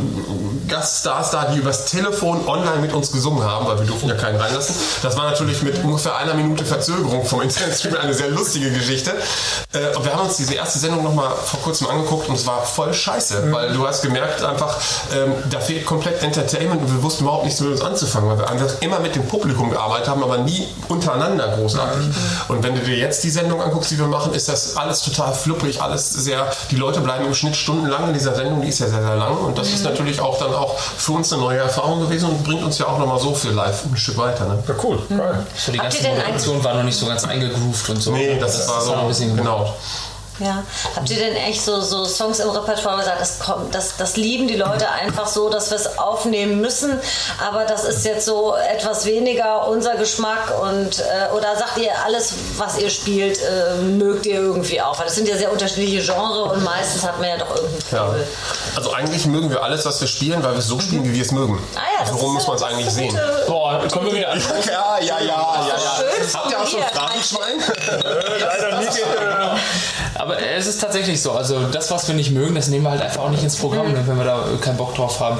[0.68, 4.40] Gaststars da, die übers Telefon online mit uns gesungen haben, weil wir durften ja keinen
[4.40, 4.75] reinlassen.
[5.02, 9.12] Das war natürlich mit ungefähr einer Minute Verzögerung vom Internetstream eine sehr lustige Geschichte.
[9.73, 12.62] Äh, Und wir haben uns diese erste Sendung nochmal vor kurzem angeguckt und es war
[12.62, 14.76] voll scheiße, weil du hast gemerkt einfach,
[15.14, 18.49] ähm, da fehlt komplett Entertainment und wir wussten überhaupt nichts mit uns anzufangen, weil wir
[18.50, 22.06] einfach immer mit dem Publikum gearbeitet haben, aber nie untereinander großartig.
[22.49, 25.35] Und wenn du dir jetzt die Sendung anguckst, die wir machen, ist das alles total
[25.35, 28.88] fluppig, alles sehr, die Leute bleiben im Schnitt stundenlang in dieser Sendung, die ist ja
[28.88, 32.01] sehr, sehr lang und das ist natürlich auch dann auch für uns eine neue Erfahrung
[32.01, 34.47] gewesen und bringt uns ja auch nochmal so für live ein Stück weiter.
[34.47, 34.62] Ne?
[34.67, 34.99] Ja, cool.
[35.09, 35.47] Geil.
[35.57, 38.12] So, die ganze Moderation war noch nicht so ganz eingegroovt und so.
[38.12, 39.75] Nee, das, war ist so, noch ein bisschen genau.
[40.40, 40.64] Ja.
[40.97, 44.49] Habt ihr denn echt so, so Songs im Repertoire gesagt, das, kommt, das, das lieben
[44.49, 46.99] die Leute einfach so, dass wir es aufnehmen müssen,
[47.47, 52.33] aber das ist jetzt so etwas weniger unser Geschmack und äh, oder sagt ihr, alles,
[52.57, 54.99] was ihr spielt, äh, mögt ihr irgendwie auch?
[54.99, 58.14] Weil das sind ja sehr unterschiedliche Genres und meistens hat man ja doch irgendeinen Ja.
[58.75, 61.23] Also eigentlich mögen wir alles, was wir spielen, weil wir es so spielen, wie wir
[61.23, 61.62] es mögen.
[61.77, 63.20] Ah ja, das Warum ist muss ja- man es eigentlich sehen?
[63.47, 64.42] Boah, kommen wir wieder an.
[64.66, 65.77] Ja, ja, ja, ja, ja.
[65.97, 66.94] Schön Habt ihr auch so ein formuliert.
[66.94, 68.40] Phrasenschwein?
[68.40, 68.99] Leider nicht.
[70.25, 71.33] Aber es ist tatsächlich so.
[71.33, 73.93] Also das, was wir nicht mögen, das nehmen wir halt einfach auch nicht ins Programm,
[73.93, 75.39] ne, wenn wir da keinen Bock drauf haben.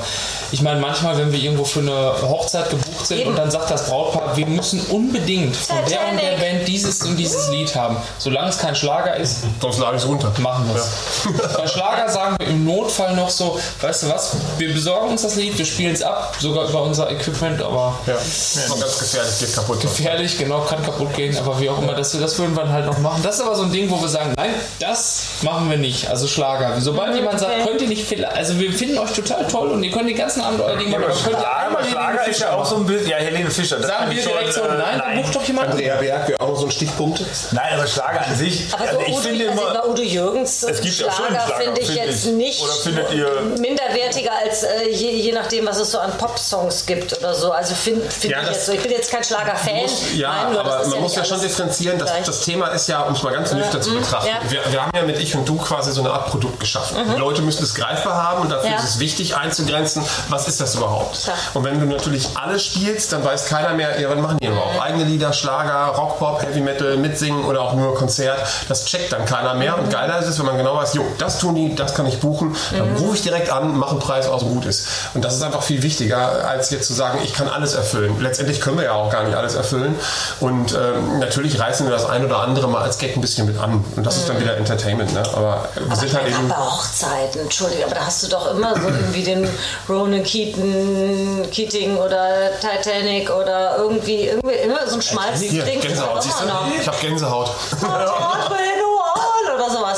[0.53, 3.31] Ich meine, manchmal, wenn wir irgendwo für eine Hochzeit gebucht sind Eben.
[3.31, 6.35] und dann sagt das Brautpaar, wir müssen unbedingt von der und der.
[6.37, 7.97] Band dieses und dieses Lied haben.
[8.19, 10.31] Solange es kein Schlager ist, Sonst lade ich es runter.
[10.41, 11.57] machen wir es.
[11.57, 15.37] Bei Schlager sagen wir im Notfall noch so, weißt du was, wir besorgen uns das
[15.37, 18.15] Lied, wir spielen es ab, sogar über unser Equipment, aber Ja.
[18.15, 19.81] Das ist ganz gefährlich, geht kaputt.
[19.81, 22.87] gefährlich, genau, kann kaputt gehen, aber wie auch immer, das, das würden wir dann halt
[22.87, 23.23] noch machen.
[23.23, 26.09] Das ist aber so ein Ding, wo wir sagen, nein, das machen wir nicht.
[26.11, 26.81] Also Schlager.
[26.81, 27.69] Sobald jemand sagt, okay.
[27.69, 30.41] könnt ihr nicht viel, also wir finden euch total toll und ihr könnt den ganzen
[30.43, 32.77] Abend euer Ding machen, aber könnt ihr Ja, aber Helene Schlager ist ja auch so
[32.77, 33.09] ein bisschen.
[33.09, 33.77] Ja, Helene Fischer.
[33.77, 35.71] Das Sagen wir direkt so, äh, nein, dann bucht doch jemand.
[35.71, 37.23] Andrea Berg wäre auch noch so ein Stichpunkt.
[37.53, 38.73] Nein, aber Schlager an sich.
[38.73, 39.75] Aber also so ich Udo, finde also immer.
[39.83, 42.33] bei Udo Jürgens Es gibt ja schöne Schlager, Schlager, finde ich jetzt ich.
[42.33, 46.87] nicht Oder findet ihr- minderwertiger als äh, je, je nachdem, was es so an Pop-Songs
[46.87, 47.53] gibt oder so.
[47.53, 48.73] Also finde find Ja, ich jetzt so.
[48.73, 49.89] Ich bin jetzt kein Schlager-Fan.
[50.17, 51.99] Ja, Nein, aber man ja muss ja schon differenzieren.
[51.99, 54.29] Das, Thema ist ja, um es mal ganz nüchtern zu betrachten.
[54.29, 54.51] Ja.
[54.51, 56.97] Wir wir haben ja mit Ich und Du quasi so eine Art Produkt geschaffen.
[57.15, 58.77] Die Leute müssen es greifbar haben und dafür Ja.
[58.77, 61.23] ist es wichtig einzugrenzen, was ist das überhaupt.
[61.23, 61.37] Klar.
[61.55, 64.81] Und wenn du natürlich alles spielst, dann weiß keiner mehr, ja, was machen die überhaupt?
[64.81, 68.39] Eigene Lieder, Schlager, Rockpop, Heavy Metal, mitsingen oder auch nur Konzert.
[68.69, 69.79] Das checkt dann keiner mehr.
[69.79, 72.21] Und geiler ist es, wenn man genau weiß, jo, das tun die, das kann ich
[72.21, 72.57] buchen.
[72.77, 74.87] Dann rufe ich direkt an, mache einen Preis aus und gut ist.
[75.15, 78.17] Und das ist einfach viel wichtiger, als jetzt zu sagen, ich kann alles erfüllen.
[78.21, 79.95] Letztendlich können wir ja auch gar nicht alles erfüllen.
[80.41, 83.59] Und ähm, natürlich reißen wir das ein oder andere mal als Gag ein bisschen mit
[83.59, 83.85] an.
[83.97, 85.13] Und das ist dann wieder Entertainment.
[85.13, 85.23] Ne?
[85.35, 86.49] Aber wir Aber sind ich halt eben.
[86.49, 89.49] bei Hochzeiten, Entschuldigung, aber da hast du doch immer so irgendwie den
[89.89, 95.65] Ronan Keaton, Keating oder Titanic oder irgendwie, irgendwie immer so ein Schmalzding.
[95.81, 96.45] Gänsehaut, siehst du?
[96.81, 97.51] Ich habe Gänsehaut.
[97.81, 98.11] sowas.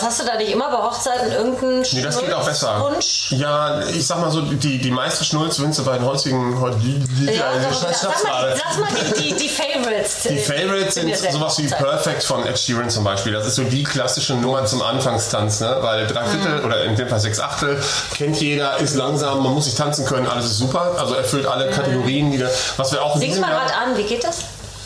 [0.06, 2.80] Hast du da nicht immer bei Hochzeiten irgendeinen Nee, das geht auch besser.
[2.80, 3.32] Wunsch?
[3.32, 6.54] Ja, ich sag mal so, die, die meisten Schnulzwünste bei den heutigen.
[6.80, 10.22] Die, Ja, sag, die, sag, mal, sag mal die, die, die Favorites.
[10.22, 13.32] die Favorites sind sowas wie Perfect von Ed Sheeran zum Beispiel.
[13.32, 15.76] Das ist so die klassische Nummer zum Anfangstanz, ne?
[15.80, 17.76] Weil drei Viertel oder in dem Fall sechs Achtel
[18.14, 20.94] kennt jeder, ist langsam, man muss nicht tanzen können, alles ist super.
[21.00, 23.96] Also erfüllt alle Kategorien, die da, was wir auch in Sing diesem mal was an,
[23.96, 24.36] wie geht das?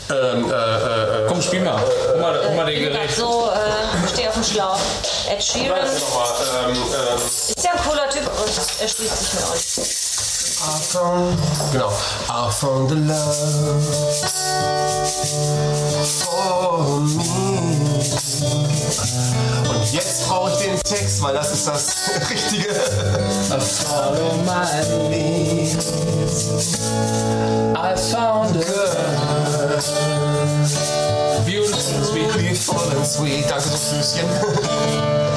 [0.09, 1.79] Ähm, äh, äh, äh, Komm, spiel mal.
[1.79, 3.15] Hol mal, hol mal den Ich bin grad Gerät.
[3.17, 4.79] so, äh, stehe auf dem Schlauch.
[5.29, 6.75] Ed Sheeran ähm,
[7.47, 9.57] ist ja ein cooler Typ und er schließt sich mir an.
[10.63, 11.37] I found,
[11.71, 11.89] genau.
[12.29, 13.81] I found the love
[16.05, 17.21] for me.
[19.67, 21.95] Und jetzt brauche ich den Text, weil das ist das
[22.29, 22.75] Richtige.
[23.59, 25.77] Follow my lead.
[27.75, 29.81] I found a girl.
[31.43, 32.33] Beautiful and sweet.
[32.37, 33.49] Beautiful and sweet.
[33.49, 34.27] Danke, so Füßchen.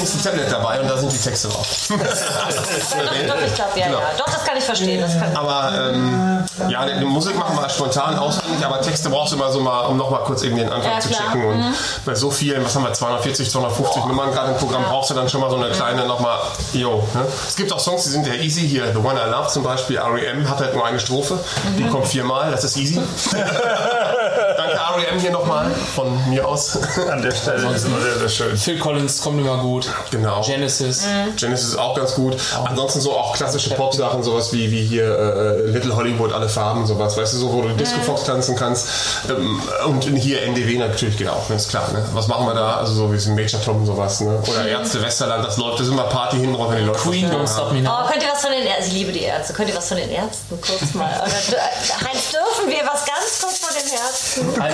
[0.00, 1.66] übrigens ein Tablet dabei und da sind die Texte drauf.
[1.88, 3.98] Doch, doch, ich glaube, ja, Genau.
[3.98, 4.04] ja.
[4.18, 5.00] Doch, das kann ich verstehen.
[5.00, 9.32] Das kann, Aber ähm, ja, die die Musik machen wir spontan auswendig, aber Texte brauchst
[9.32, 11.44] du immer so mal, um nochmal kurz irgendwie den Anfang Ja, zu checken.
[11.44, 15.14] Und bei so vielen, was haben wir, 240, 250 Nummern gerade im Programm, brauchst du
[15.14, 16.38] dann schon mal so eine kleine nochmal,
[16.72, 17.06] yo.
[17.14, 17.26] Ne?
[17.48, 18.68] Es gibt auch Songs, die sind ja easy.
[18.68, 20.48] Hier, The One I Love zum Beispiel, R.E.M.
[20.48, 21.38] hat halt nur eine Strophe.
[21.78, 23.00] Die kommt viermal, das ist easy.
[23.32, 25.18] Danke R.E.M.
[25.20, 26.78] hier nochmal von mir aus.
[27.10, 28.56] An der Stelle ist immer sehr, sehr schön.
[28.56, 29.89] Phil Collins kommt immer gut.
[30.10, 30.42] Genau.
[30.42, 31.04] Genesis.
[31.36, 32.36] Genesis ist auch ganz gut.
[32.64, 37.16] Ansonsten so auch klassische Pop-Sachen, sowas wie, wie hier äh, Little Hollywood, alle Farben, sowas,
[37.16, 38.88] weißt du, so, wo du Disco Fox tanzen kannst.
[39.28, 41.90] Ähm, und hier NDW natürlich geht auch, ne, ist klar.
[41.92, 42.04] Ne?
[42.12, 42.76] Was machen wir da?
[42.76, 44.42] Also so wie es Major Tom sowas, ne?
[44.48, 47.30] Oder Ärzte Westerland, das läuft, das ist immer Party hinten drauf, wenn die Leute Queen
[47.30, 47.52] Don't.
[47.52, 48.00] Stop Me Now.
[48.04, 48.86] Oh, könnt ihr was von den Ärzten?
[48.86, 49.52] Ich liebe die Ärzte.
[49.52, 51.10] Könnt ihr was von den Ärzten kurz mal?
[51.10, 51.60] Oder,
[52.08, 54.54] Heinz, dürfen wir was ganz kurz von den Ärzten?
[54.54, 54.72] Du nein,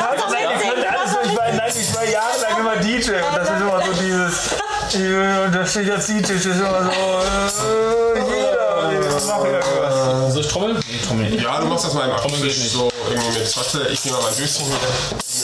[1.24, 4.50] ich war, nein, ich war jahrelang immer DJ und das ist immer so dieses,
[4.88, 10.32] ich will unterstütze als DJ, das ist immer so, äh, jeder, ich mache irgendwas.
[10.32, 10.76] Soll ich trommeln?
[10.76, 11.42] Nee, trommeln nicht.
[11.42, 12.70] Ja, du machst das mal im Trommeln geht nicht.
[12.72, 14.78] so irgendwie mit, warte, ich nehme mal mein Döschen hier.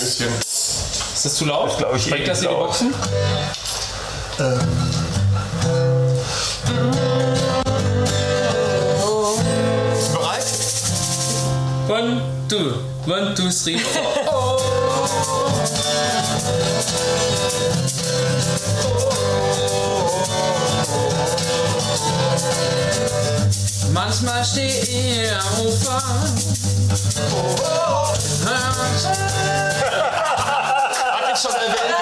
[0.01, 0.39] Döschen.
[0.41, 1.77] Ist das zu laut?
[1.79, 2.55] glaub ich, Bringt das in die.
[2.55, 2.95] Boxen?
[10.13, 10.47] Bereit?
[11.89, 12.73] One, two,
[13.07, 14.59] one, two, three, four.
[23.93, 26.03] Manchmal stehe ich am Ufer.
[29.93, 31.95] Hat jetzt schon erwähnt,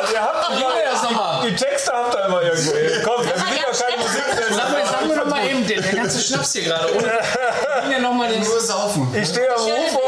[0.00, 0.44] Also ihr habt
[0.92, 1.48] das nochmal?
[1.48, 2.72] die Texte habt ihr immer irgendwo.
[3.04, 4.22] Komm, wir sind ja keine Musik.
[4.50, 6.94] Sag mir, sag mir doch mal eben, der, der ganze Schnaps hier gerade.
[6.96, 7.10] Ohne,
[7.80, 9.08] Gib mir noch mal den, nur saufen.
[9.14, 9.98] Ich stehe am Ufer.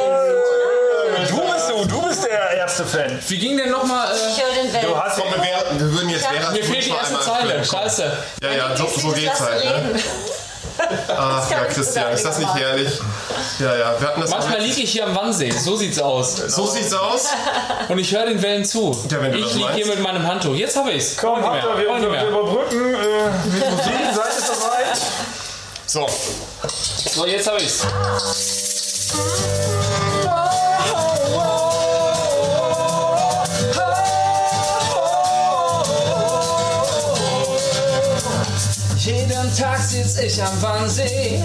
[1.28, 3.18] Du bist du, du bist der erste Fan.
[3.28, 4.08] wie ging denn nochmal?
[4.14, 4.84] Ich Äh, höre den Welt.
[4.84, 7.64] Du hast Komm, wir, wären- wir würden jetzt wäre mir fehlt die erste Zeile.
[7.64, 8.12] Scheiße.
[8.42, 9.64] Ja, ja, so, so geht's halt.
[9.64, 10.00] Ne?
[11.16, 12.88] Ach ja, Christian, ist das nicht herrlich?
[13.58, 14.30] Ja, ja, wir hatten das.
[14.30, 15.50] Manchmal liege ich hier am Wannsee.
[15.50, 16.36] So sieht's aus.
[16.36, 17.26] so sieht's aus.
[17.88, 18.90] Und ich höre den Wellen zu.
[19.10, 20.54] Ja, wenn du ich liege hier mit meinem Handtuch.
[20.54, 21.16] Jetzt habe ich's.
[21.18, 21.52] Komm, mehr.
[21.52, 22.26] wir, nicht wir mehr.
[22.28, 23.92] überbrücken äh, mit Musik.
[24.14, 24.98] Seid ihr bereit?
[25.86, 26.08] So,
[27.14, 27.82] So, jetzt habe ich's.
[39.62, 41.40] Tag sitz ich am Wannsee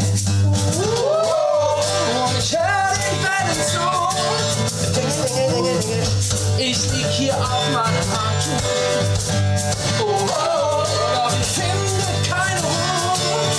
[0.75, 3.85] und ich hör den Wellen zu.
[6.57, 8.63] Ich lieg hier auf meinem Handtuch.
[10.01, 13.51] Oh, oh, doch ich finde keine Ruhe.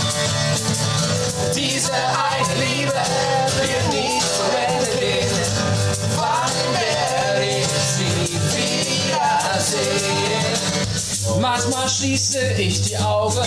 [1.55, 3.01] Diese eine Liebe
[3.63, 4.08] wird nie
[11.41, 13.47] Manchmal schließe ich die Augen.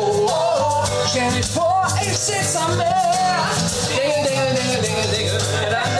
[0.00, 2.92] Oh, oh, stell mir vor, ich sitz am Meer.
[3.88, 5.91] Dingel, dingel, dingel, dingel, dingel.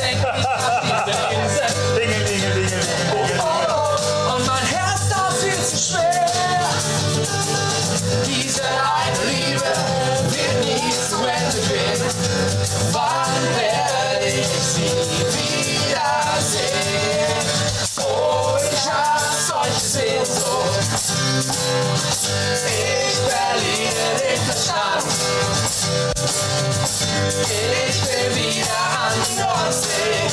[27.34, 30.26] Ich will wieder an die Nordsee.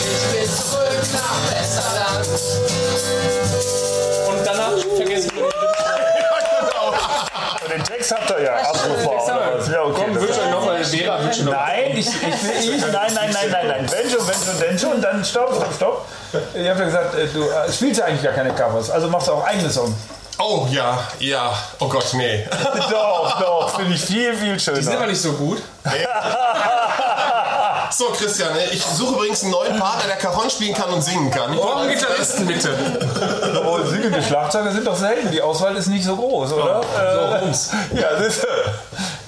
[0.00, 2.28] Ich will zurück nach Westerland.
[4.28, 5.44] Und danach vergessen wir
[7.68, 9.68] den Text habt ihr ja was?
[9.68, 10.02] Ja, okay.
[10.04, 13.30] Komm, euch noch mal Vera, wünsch euch noch Nein, ich, ich, will- ich, nein, nein,
[13.32, 13.86] nein, nein, nein.
[13.90, 14.92] Wenn schon, wenn schon, denn schon.
[14.94, 16.06] Und dann stopp, stopp, stopp.
[16.54, 19.28] Ich habe ja gesagt, äh, du äh, spielst ja eigentlich gar keine Covers, also machst
[19.28, 19.92] du auch eigene Songs.
[20.38, 21.52] Oh ja, ja.
[21.78, 22.44] Oh Gott, nee.
[22.90, 25.06] doch, doch, finde ich viel, viel Die sind aber schöner.
[25.06, 25.62] nicht so gut.
[27.90, 31.30] So, Christian, ne, ich suche übrigens einen neuen Partner, der Cajon spielen kann und singen
[31.30, 31.52] kann.
[31.52, 32.76] Ich brauche einen Gitarristen, bitte.
[33.64, 35.30] Oh, singende Schlagzeuger sind doch selten.
[35.30, 36.82] Die Auswahl ist nicht so groß, oder?
[36.82, 37.70] So, Rums.
[37.94, 38.44] Äh, ja, das,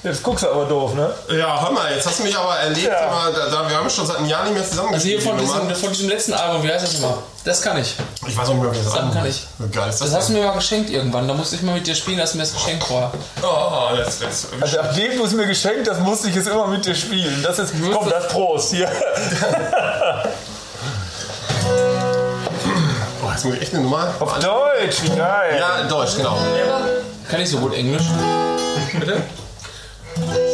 [0.07, 1.11] jetzt guckst du aber doof, ne?
[1.37, 2.87] Ja, hör mal, jetzt hast du mich aber erlebt.
[2.87, 3.07] Ja.
[3.07, 5.21] Immer, da, da, wir haben schon seit einem Jahr nicht mehr Also zusammengespielt.
[5.23, 7.19] hier von diesem, von diesem letzten Album, wie heißt das immer?
[7.45, 7.95] Das kann ich.
[8.27, 9.47] ich weiß auch nicht mehr, wie das Das Album kann ich.
[9.73, 11.29] Geil ist das, Das hast du mir mal geschenkt irgendwann.
[11.29, 13.11] Da musste ich mal mit dir spielen, hast du mir das geschenkt vorher.
[13.43, 16.47] Oh, oh, das, das, Also ab dem, du es mir geschenkt hast, musste ich es
[16.47, 17.43] immer mit dir spielen.
[17.43, 18.89] Das ist, komm, das Prost hier.
[23.25, 24.13] oh, jetzt muss ich echt eine Nummer.
[24.19, 25.57] Auf Deutsch, wie geil.
[25.59, 26.37] Ja, Deutsch, genau.
[27.29, 28.05] Kann ich so gut Englisch?
[28.99, 29.23] Bitte?
[30.17, 30.46] Sie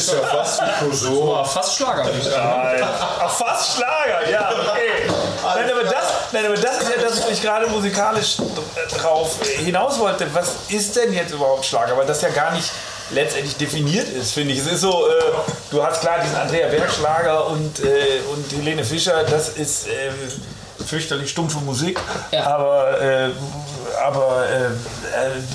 [0.00, 1.08] Ist ja fast wie.
[1.10, 2.04] Boah, fast Schlager.
[2.04, 2.84] Nein.
[3.20, 5.10] Ach, fast Schlager, ja, okay.
[5.42, 8.36] Nein, aber das, nein, aber das ist ja das, wo ich gerade musikalisch
[8.98, 10.26] drauf hinaus wollte.
[10.34, 11.96] Was ist denn jetzt überhaupt Schlager?
[11.96, 12.70] Weil das ja gar nicht
[13.10, 14.60] letztendlich definiert ist, finde ich.
[14.60, 15.12] Es ist so, äh,
[15.70, 20.10] du hast klar diesen Andrea Berg Schlager und, äh, und Helene Fischer, das ist äh,
[20.86, 21.98] fürchterlich stumpfe Musik,
[22.30, 22.46] Ja.
[22.46, 23.30] aber, äh,
[24.02, 24.68] aber äh, äh,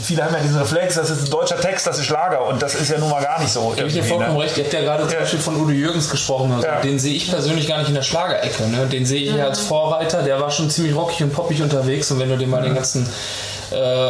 [0.04, 2.76] viele haben ja diesen Reflex, das ist ein deutscher Text, das ist Schlager und das
[2.76, 3.70] ist ja nun mal gar nicht so.
[3.76, 4.44] Gebe ich dir vollkommen ne?
[4.44, 4.58] recht.
[4.58, 6.52] Ihr habt ja gerade zum Beispiel von Udo Jürgens gesprochen.
[6.54, 6.82] Also Ja.
[6.82, 8.68] Den sehe ich persönlich gar nicht in der Schlagerecke.
[8.68, 8.88] Ne?
[8.88, 10.24] Den sehe ich ja als Vorreiter.
[10.24, 12.12] Der war schon ziemlich rockig und poppig unterwegs.
[12.12, 13.08] Und wenn du dir mal den ganzen
[13.72, 14.10] äh,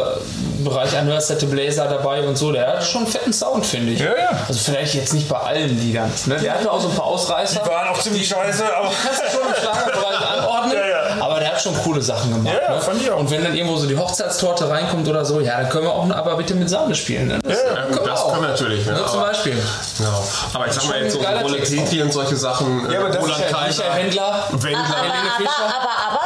[0.62, 4.00] Bereich anhörst, hatte Blazer dabei und so, der hat schon einen fetten Sound, finde ich.
[4.00, 4.30] Ja, ja.
[4.46, 6.10] Also vielleicht jetzt nicht bei allen Liedern.
[6.26, 6.36] Ne?
[6.40, 7.60] Der hatte auch so ein paar Ausreißer.
[7.64, 11.24] Die waren auch ziemlich scheiße, aber kannst du schon im Schlagerbereich anordnen, Ja, ja.
[11.24, 12.54] aber der hat schon coole Sachen gemacht.
[12.54, 12.80] Ja, ja, ne?
[12.80, 13.18] fand ich auch.
[13.18, 16.04] Und wenn dann irgendwo so die Hochzeitstorte reinkommt oder so, ja, dann können wir auch
[16.04, 17.28] ein Aber bitte mit Sahne spielen.
[17.28, 17.38] Ne?
[17.42, 18.86] Das, Ja, gut, das können wir natürlich.
[18.86, 18.92] Ne?
[18.92, 19.62] Ne, zum Aber, Beispiel.
[19.98, 20.24] genau.
[20.52, 21.72] aber ich sag mal jetzt so Text.
[21.74, 22.90] Petri und solche Sachen.
[22.90, 24.44] Ja, aber das Roland ist ja Michael Wendler.
[24.52, 24.80] Wendler.
[24.80, 25.50] Aber, aber, Fischer?
[25.66, 26.20] aber, aber,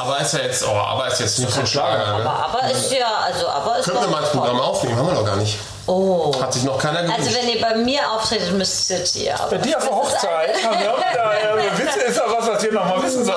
[0.00, 2.18] Aber ist ja jetzt, oh, aber ist jetzt nicht so ein Schlager.
[2.18, 2.28] Ne?
[2.28, 4.30] aber, aber ist ja, also, aber ist Können wir mal toll.
[4.32, 4.96] Programm aufnehmen?
[4.96, 5.58] Haben wir noch gar nicht.
[5.86, 6.32] Oh.
[6.40, 7.18] Hat sich noch keiner gewünscht.
[7.18, 9.38] Also wenn ihr bei mir auftretet, müsstet ihr.
[9.38, 12.62] Aber die auf der das ist Hochzeit haben wir auch ja, ist ja was, was
[12.62, 13.36] wir noch mal wissen sollen.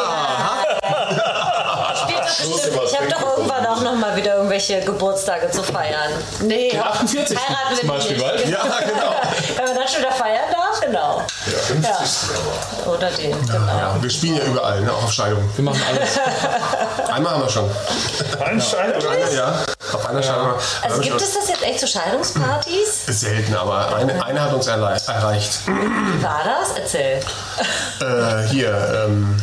[2.28, 6.12] Ich habe doch irgendwann auch noch mal wieder irgendwelche Geburtstage zu feiern.
[6.42, 7.38] Nee, Den 48.
[7.38, 8.26] heiraten wir zum Beispiel nicht.
[8.26, 8.48] bald.
[8.48, 9.16] ja, genau.
[9.56, 11.22] Wenn man dann schon wieder feiern darf, genau.
[11.82, 13.68] Ja, Oder den, genau.
[13.68, 14.92] Ja, wir spielen ja überall, ne?
[14.92, 15.50] auch auf Scheidungen.
[15.56, 16.20] Wir machen alles.
[17.14, 17.70] Einmal haben wir schon.
[18.44, 19.06] Anscheinend.
[19.06, 19.64] Eine, ja.
[19.94, 20.48] Auf einer Scheidung.
[20.48, 21.28] haben Also gibt schon.
[21.30, 23.06] es das jetzt echt zu Scheidungspartys?
[23.08, 25.06] Selten, aber eine, eine hat uns erreicht.
[25.66, 26.78] Wie war das?
[26.78, 27.22] Erzähl.
[28.02, 29.42] Äh, hier, ähm,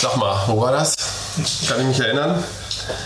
[0.00, 0.94] sag mal, wo war das?
[1.36, 2.42] Kann ich mich erinnern?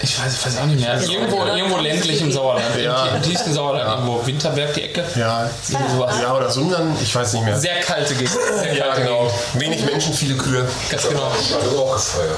[0.02, 1.00] Ich weiß, ich weiß auch nicht mehr.
[1.00, 2.64] Irgendwo, irgendwo ländlich im Sauerland.
[2.82, 3.06] Ja.
[3.06, 3.88] Im tiefsten Sauerland.
[3.88, 5.04] Irgendwo Winterberg, die Ecke.
[5.16, 6.14] Ja, sowas.
[6.22, 7.58] ja oder Sundern, ich weiß nicht mehr.
[7.58, 8.30] Sehr kalte Gegend.
[8.62, 9.22] Sehr Ja, kalte genau.
[9.52, 9.60] Gegend.
[9.60, 10.66] Wenig Menschen, viele Kühe.
[10.90, 11.30] Ganz genau.
[11.62, 12.30] Also auch gefeiert.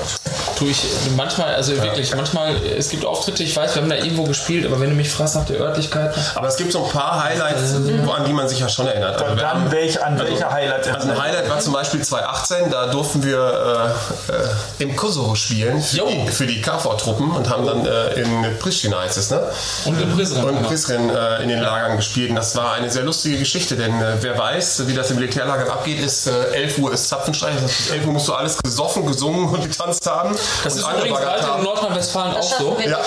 [0.58, 0.84] Tue ich
[1.16, 4.80] manchmal, also wirklich, manchmal, es gibt Auftritte, ich weiß, wir haben da irgendwo gespielt, aber
[4.80, 7.74] wenn du mich fragst nach der Örtlichkeit, Aber es gibt so ein paar Highlights,
[8.04, 9.20] wo- an die man sich ja schon erinnert.
[9.20, 13.22] Also Dann welch, an welcher Highlight Also ein Highlight war zum Beispiel 2018, da durften
[13.24, 13.92] wir
[14.28, 16.08] äh, äh, im Kosovo spielen für Jo.
[16.08, 19.42] die, für die KV-Truppen und haben dann äh, in Pristina heißt es, ne?
[19.84, 20.44] Und in Prizren.
[20.44, 20.68] Und genau.
[20.68, 22.30] Prizren äh, in den Lagern gespielt.
[22.30, 25.72] Und das war eine sehr lustige Geschichte, denn äh, wer weiß, wie das im Militärlager
[25.72, 27.54] abgeht, ist äh, 11 Uhr ist Zapfenstreich.
[27.54, 30.36] Das heißt, bis 11 Uhr musst du alles gesoffen, gesungen und getanzt haben.
[30.64, 31.64] Das und ist übrigens bald in.
[31.64, 32.78] Nordrhein-Westfalen auch so.
[32.84, 32.98] Ja.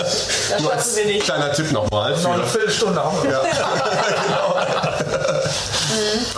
[0.00, 1.24] Das schaffen wir nicht.
[1.24, 2.16] kleiner Tipp nochmal.
[2.22, 3.40] Noch eine Viertelstunde haben wir.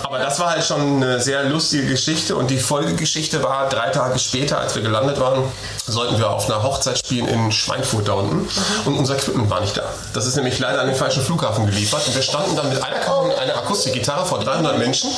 [0.02, 2.37] Aber das war halt schon eine sehr lustige Geschichte.
[2.37, 5.44] Und die Folgegeschichte war drei Tage später, als wir gelandet waren,
[5.87, 8.48] sollten wir auf einer Hochzeit spielen in Schweinfurt da unten.
[8.85, 9.85] Und unser Equipment war nicht da.
[10.12, 12.06] Das ist nämlich leider an den falschen Flughafen geliefert.
[12.06, 15.11] Und wir standen dann mit einer Kamera und einer Akustikgitarre vor 300 Menschen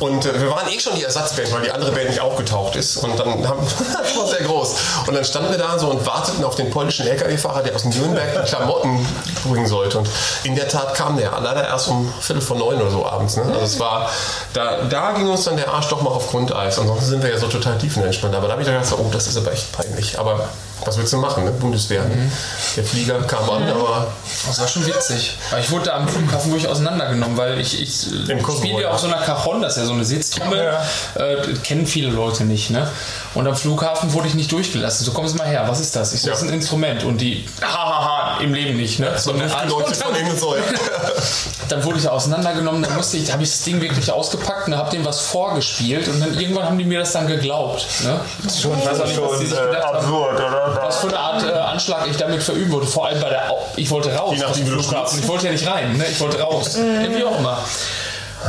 [0.00, 2.98] und äh, wir waren eh schon die Ersatzband, weil die andere Band nicht aufgetaucht ist
[2.98, 3.60] und dann haben,
[4.02, 4.74] das war sehr groß
[5.06, 8.46] und dann standen wir da so und warteten auf den polnischen LKW-Fahrer, der aus Nürnberg
[8.46, 9.06] Klamotten
[9.44, 10.08] bringen sollte und
[10.44, 13.36] in der Tat kam der leider erst um Viertel vor neun oder so abends.
[13.36, 13.44] Ne?
[13.44, 14.10] Also es war,
[14.52, 16.78] da, da ging uns dann der Arsch doch mal auf Grundeis.
[16.78, 18.34] Ansonsten sind wir ja so total tiefenentspannt.
[18.34, 20.18] Aber da habe ich dann gedacht, oh, das ist aber echt peinlich.
[20.18, 20.48] Aber
[20.84, 21.50] was willst du machen, ne?
[21.52, 22.04] Bundeswehr.
[22.04, 22.30] ne?
[22.76, 24.06] Der Flieger kam an, aber
[24.46, 25.36] Das war schon witzig.
[25.50, 28.88] Weil ich wurde da am Flughafen wirklich auseinandergenommen, weil ich, ich Im Kosovo, spiele ja
[28.88, 28.90] ja.
[28.90, 30.72] auf so einer Cajon, das ist ja so eine Sitztrommel,
[31.16, 32.70] äh, kennen viele Leute nicht.
[32.70, 32.88] Ne?
[33.34, 35.04] Und am Flughafen wurde ich nicht durchgelassen.
[35.04, 36.12] So, kommen Sie mal her, was ist das?
[36.14, 37.04] Ich so, das ist ein Instrument.
[37.04, 38.98] Und die, hahaha, im Leben nicht.
[39.00, 39.12] Ne?
[39.18, 40.62] So eine Art- Leute von innen so, ja.
[41.68, 44.76] Dann wurde ich da auseinandergenommen, dann musste ich, habe ich das Ding wirklich ausgepackt und
[44.78, 47.84] habe dem was vorgespielt und dann irgendwann haben die mir das dann geglaubt.
[48.04, 48.18] Ne?
[48.58, 49.96] Schon, das ist schon die sich äh, gedacht haben.
[49.98, 50.67] absurd, oder?
[50.76, 52.86] Was für eine Art äh, Anschlag ich damit verüben wollte.
[52.86, 53.50] Vor allem bei der.
[53.50, 55.18] Au ich wollte raus Je aus nachdem, wie du.
[55.20, 55.96] Ich wollte ja nicht rein.
[55.96, 56.04] Ne?
[56.10, 56.76] Ich wollte raus.
[56.76, 57.58] Ja, Wie auch immer.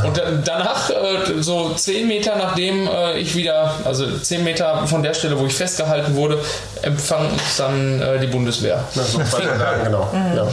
[0.04, 5.02] Und dann, danach, äh, so zehn Meter nachdem äh, ich wieder, also zehn Meter von
[5.02, 6.38] der Stelle, wo ich festgehalten wurde,
[6.82, 8.84] empfang uns dann äh, die Bundeswehr.
[8.94, 10.08] Ja, so genau.
[10.12, 10.46] Ja.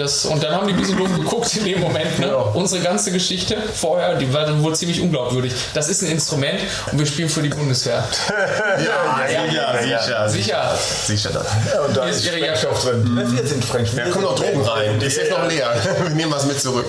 [0.00, 2.18] Das, und dann haben die ein bisschen dumm geguckt in dem Moment.
[2.18, 2.34] Ne?
[2.34, 5.52] Unsere ganze Geschichte vorher, die war dann wohl ziemlich unglaubwürdig.
[5.74, 6.58] Das ist ein Instrument
[6.90, 8.02] und wir spielen für die Bundeswehr.
[8.80, 10.28] Ja, ja, sicher.
[10.28, 10.78] Sicher.
[11.06, 11.46] Sicher das.
[11.86, 13.34] Und da Ist ist ihre Sprengstoff drin.
[13.34, 14.04] Wir sind Sprengstoff.
[14.04, 14.98] Da kommen noch Drogen rein.
[14.98, 15.74] Die ist jetzt noch leer.
[16.02, 16.86] Wir nehmen was mit zurück.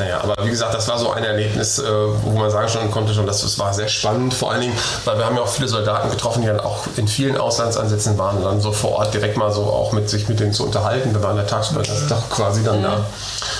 [0.00, 3.12] Naja, aber wie gesagt, das war so ein Erlebnis, äh, wo man sagen schon konnte,
[3.12, 4.32] schon, dass das war sehr spannend.
[4.32, 7.06] Vor allen Dingen, weil wir haben ja auch viele Soldaten getroffen, die dann auch in
[7.06, 10.40] vielen Auslandsansätzen waren und dann so vor Ort direkt mal so auch mit sich mit
[10.40, 11.12] denen zu unterhalten.
[11.12, 13.04] Wir waren ja tagsüber das Tag quasi dann da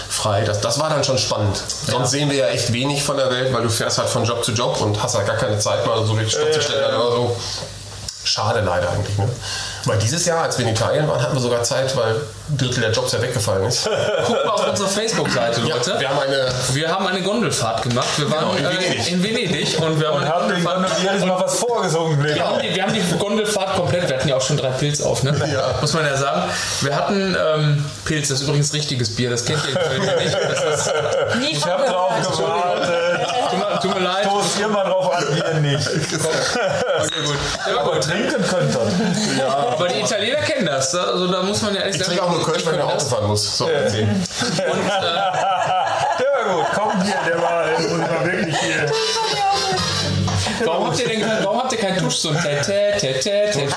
[0.08, 0.44] frei.
[0.44, 1.62] Das, das war dann schon spannend.
[1.86, 4.42] Sonst sehen wir ja echt wenig von der Welt, weil du fährst halt von Job
[4.42, 7.16] zu Job und hast halt gar keine Zeit mal so richtig Stopp zu stellen oder
[7.16, 7.36] so.
[8.30, 9.18] Schade leider eigentlich.
[9.18, 9.28] Ne?
[9.86, 12.14] Weil dieses Jahr, als wir in Italien waren, hatten wir sogar Zeit, weil
[12.48, 13.88] ein Drittel der Jobs ja weggefallen ist.
[14.26, 15.96] Guckt mal auf unserer Facebook-Seite, Ja, Leute.
[15.98, 18.08] wir haben eine Wir haben eine Gondelfahrt gemacht.
[18.16, 19.12] Wir waren Genau, in äh, Venedig.
[19.12, 22.22] in Venedig und wir haben, Und haben den Gondel jedes Mal was vorgesungen.
[22.22, 25.00] wir, haben die, wir haben die Gondelfahrt komplett, wir hatten ja auch schon drei Pilz
[25.00, 25.32] auf, ne?
[25.80, 26.42] muss man ja sagen.
[26.82, 30.16] Wir hatten ähm, Pilz, das ist übrigens richtiges Bier, das kennt ihr in Köln ja
[30.16, 30.34] nicht.
[30.34, 30.92] Das ist,
[31.50, 33.26] Ich habe drauf gewartet.
[33.50, 34.24] tut, mir, tut mir leid.
[34.26, 35.88] Stoß ihr mal drauf an, wir nicht.
[37.00, 37.36] Okay, gut.
[37.66, 38.02] Ja, Aber gut.
[38.04, 39.46] trinken könnt ihr.
[39.48, 40.94] Aber die Italiener kennen das.
[40.94, 42.16] Also da muss man ja ehrlich Ich sagen.
[42.18, 43.56] trinke auch nur Kölsch, wenn ich Hause fahren muss.
[43.58, 44.02] So, erzähl.
[44.02, 44.90] Und, äh,
[46.20, 46.66] Der war gut.
[46.74, 48.86] Komm hier, der war, der war wirklich hier.
[50.66, 52.16] Warum habt ihr denn kein, warum habt ihr keinen Tusch?
[52.16, 53.68] So ein Tete, Tete, Tete.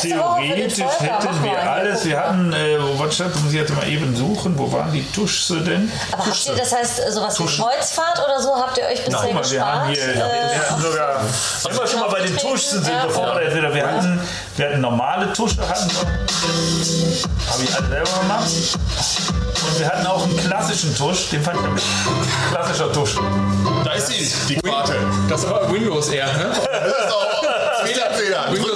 [0.00, 2.04] Theoretisch hätten wir alles.
[2.04, 4.58] Wir hatten, äh, wo was stand, muss ich jetzt mal eben suchen.
[4.58, 5.90] Wo waren die Tuschse denn?
[6.12, 9.34] Aber habt ihr, das heißt, sowas wie Kreuzfahrt oder so, habt ihr euch bisher Guck
[9.34, 10.14] mal, wir haben gespart?
[10.14, 10.16] hier, Äh,
[10.54, 11.20] wir hatten sogar,
[11.64, 13.06] wenn wir schon mal bei den Tuschsen sind, Ja.
[13.06, 14.20] bevor wir wieder, wir hatten,
[14.56, 18.50] wir hatten normale Tusche, hatten wir, habe ich alle selber gemacht.
[19.70, 21.84] Und wir hatten auch einen klassischen Tusch, den fand ich.
[22.50, 23.16] Klassischer Tusch.
[23.84, 24.94] Da ist sie, die Quarte.
[25.28, 26.50] Das war Windows eher, ne?
[26.70, 27.44] Das ist auch
[27.84, 28.52] Fehler, Fehler.
[28.52, 28.69] Windows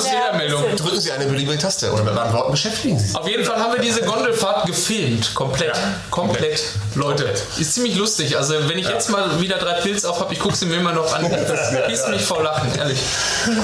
[0.54, 0.86] Fehlermeldung.
[0.86, 3.16] Drücken Sie eine beliebige Taste oder mit anderen Worten beschäftigen Sie sich.
[3.16, 5.34] Auf jeden Fall haben wir diese Gondelfahrt gefilmt.
[5.34, 5.74] Komplett.
[6.10, 6.62] Komplett.
[6.94, 8.36] Leute, ist ziemlich lustig.
[8.36, 10.92] Also, wenn ich jetzt mal wieder drei Pilz auf habe, ich gucke sie mir immer
[10.92, 11.24] noch an.
[11.44, 12.98] Das pisst mich vor Lachen, ehrlich.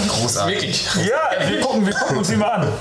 [0.08, 0.54] Großartig.
[0.54, 0.84] Wirklich.
[1.08, 2.72] Ja, wir gucken, wir gucken uns die mal an.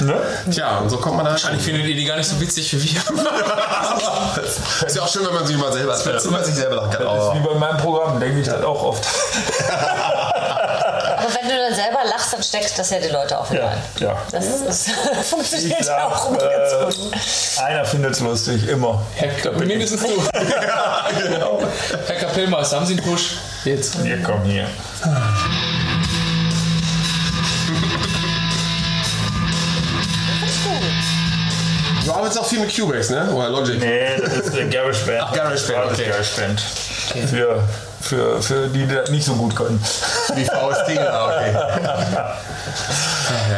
[0.00, 0.20] Ne?
[0.50, 2.94] Tja, und so kommt man da Wahrscheinlich findet ihr die gar nicht so witzig wie
[2.94, 3.00] wir.
[4.86, 7.06] Ist ja auch schön, wenn man sich mal selber, über sich selber lachen kann.
[7.06, 7.34] Oh.
[7.34, 9.04] Wie bei meinem Programm, denke ich das auch oft.
[11.28, 13.68] Aber wenn du dann selber lachst, dann steckt das ja die Leute auch wieder Ja,
[13.68, 13.78] ein.
[13.98, 14.16] ja.
[14.32, 14.90] Das, ist,
[15.28, 17.12] funktioniert Ich ja auch ganz gut.
[17.12, 19.02] äh, einer findet es lustig, immer.
[19.16, 20.22] Herr Ka- mindestens du.
[21.22, 21.60] genau.
[22.06, 23.36] Herr Kapellmeister, haben Sie einen Push?
[23.64, 23.96] Jetzt.
[24.02, 24.66] Hier, komm hier.
[32.08, 33.30] Du arbeitest auch viel mit Cubase, ne?
[33.34, 33.78] Oder Logic?
[33.78, 35.20] Nee, das ist der GarageBand.
[35.20, 36.06] Ach, GarageBand, okay.
[36.08, 36.60] GarageBand.
[37.28, 37.62] Für,
[38.00, 39.78] für, für die, die das nicht so gut können.
[40.34, 41.54] Die VST, okay.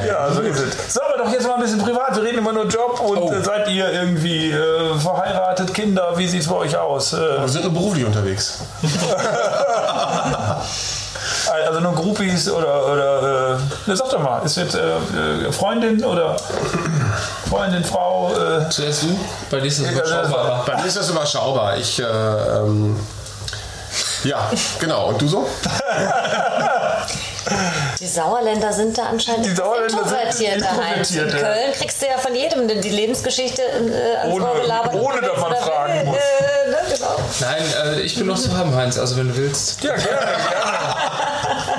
[0.05, 0.95] Ja, so ist es.
[0.95, 2.17] So, aber doch jetzt mal ein bisschen privat.
[2.17, 3.33] Wir reden immer nur Job und Oh.
[3.33, 6.15] äh, seid ihr irgendwie äh, verheiratet, Kinder?
[6.19, 7.13] Wie sieht es bei euch aus?
[7.13, 8.59] Äh, Wir sind nur beruflich unterwegs.
[11.51, 14.79] Also nur Groupies oder, oder äh, ne, sag doch mal, ist jetzt äh,
[15.49, 16.37] äh, Freundin oder
[17.49, 18.33] Freundin, Frau?
[18.33, 19.19] Äh, Zuerst du?
[19.51, 20.63] Bei dir ist das überschaubar.
[20.67, 21.77] Bei mir ist das überschaubar.
[21.77, 22.99] Ich, äh, ähm,
[24.25, 25.09] ja, genau.
[25.09, 25.47] Und du so?
[27.99, 30.67] Die Sauerländer sind da anscheinend Die Sauerländer sind introvertierter.
[30.77, 31.11] Heinz.
[31.11, 31.39] In introvertiert, ja.
[31.41, 34.95] Köln kriegst du ja von jedem die Lebensgeschichte äh, ans Ohne- Ohr gelabert.
[34.95, 36.17] ohne, dass man fragen will, muss.
[36.17, 37.17] Äh, ne, genau.
[37.41, 37.65] Nein,
[37.97, 39.83] äh, ich bin noch zu haben, Heinz, also wenn du willst.
[39.83, 40.31] ja, gerne, gerne.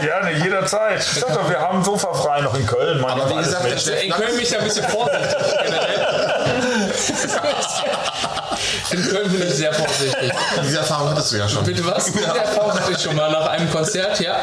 [0.01, 0.99] Gerne, jederzeit.
[0.99, 3.01] Ich sag doch, wir haben Sofa frei noch in Köln.
[3.01, 3.87] Mann, Aber wie gesagt, mit.
[3.87, 5.35] In Köln bin ich da ein bisschen vorsichtig.
[5.63, 6.91] generell.
[8.91, 10.31] In Köln bin ich sehr vorsichtig.
[10.63, 11.63] Diese Erfahrung hattest du ja schon.
[11.63, 12.11] Bitte was?
[12.11, 14.39] Diese Erfahrung hatte ich schon mal nach einem Konzert, ja.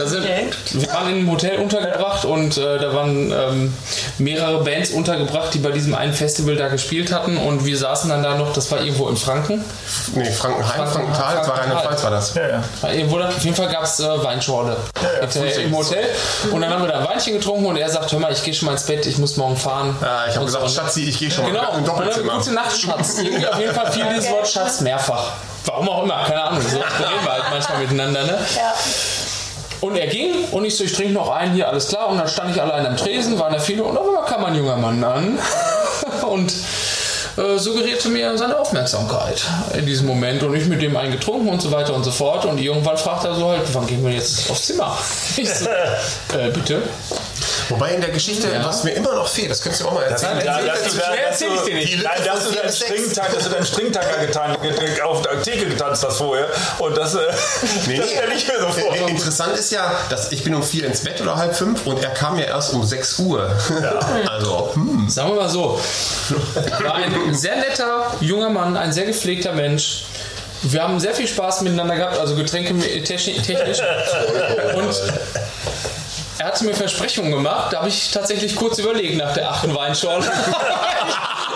[0.00, 3.74] Da sind, Wir waren in einem Hotel untergebracht und äh, da waren ähm,
[4.16, 8.22] mehrere Bands untergebracht, die bei diesem einen Festival da gespielt hatten und wir saßen dann
[8.22, 9.62] da noch, das war irgendwo in Franken.
[10.14, 12.34] Nee, Frankenheim, Frankenthal, das war Rheinland-Pfalz war das.
[12.34, 12.62] Ja, ja.
[12.80, 12.88] Da,
[13.28, 14.76] auf jeden Fall gab es äh, Weinschorle
[15.20, 16.04] Hinterher im Hotel
[16.50, 18.54] und dann haben wir da ein Weinchen getrunken und er sagt, hör mal, ich gehe
[18.54, 19.96] schon mal ins Bett, ich muss morgen fahren.
[20.00, 20.80] Ja, ich habe gesagt, so.
[20.80, 22.38] Schatzi, ich gehe schon mal Genau, im und dann Doppelzimmer.
[22.38, 23.18] gute Nacht, Schatz.
[23.18, 25.32] Irgendwie auf jeden Fall fiel dieses Wort Schatz mehrfach.
[25.66, 26.62] Warum auch immer, keine Ahnung.
[26.62, 28.38] So reden wir halt manchmal miteinander, ne?
[28.56, 28.72] Ja.
[29.80, 32.08] Und er ging und ich so, ich trinke noch einen hier, alles klar.
[32.08, 34.54] Und dann stand ich allein am Tresen, waren da viele und auf einmal kam ein
[34.54, 35.38] junger Mann an
[36.30, 36.52] und
[37.36, 39.42] äh, suggerierte mir seine Aufmerksamkeit
[39.76, 40.42] in diesem Moment.
[40.42, 42.44] Und ich mit dem einen getrunken und so weiter und so fort.
[42.44, 44.96] Und irgendwann fragt er so halt, wann gehen wir jetzt aufs Zimmer?
[45.36, 46.82] Ich so, äh, bitte?
[47.70, 50.38] Wobei in der Geschichte, was mir immer noch fehlt, das könntest du auch mal erzählen.
[50.44, 51.24] Ja, Erzähl dass das du zu da- schnell.
[51.30, 52.02] dass du- erzähl ich dir nicht.
[52.04, 53.14] Nein, dass du deinen sechs.
[53.14, 56.48] Dass du deinen Stringtacker getan, ge- auf der Theke getanzt hast vorher.
[56.78, 57.18] Und das, äh,
[57.86, 58.16] Nee, das nee.
[58.16, 58.94] stelle ich mir so vor.
[58.94, 62.02] Äh, Interessant ist ja, dass ich bin um vier ins Bett oder halb fünf und
[62.02, 63.50] er kam ja erst um 6 Uhr.
[64.30, 65.08] Also, hm.
[65.08, 65.80] Sagen wir mal so,
[66.82, 70.04] war ein sehr netter junger Mann, ein sehr gepflegter Mensch.
[70.62, 73.42] Wir haben sehr viel Spaß miteinander gehabt, also Getränke technisch.
[73.46, 73.78] technisch.
[74.74, 74.94] Und
[76.40, 80.24] er hatte mir Versprechungen gemacht, da habe ich tatsächlich kurz überlegt nach der achten Weinschorle.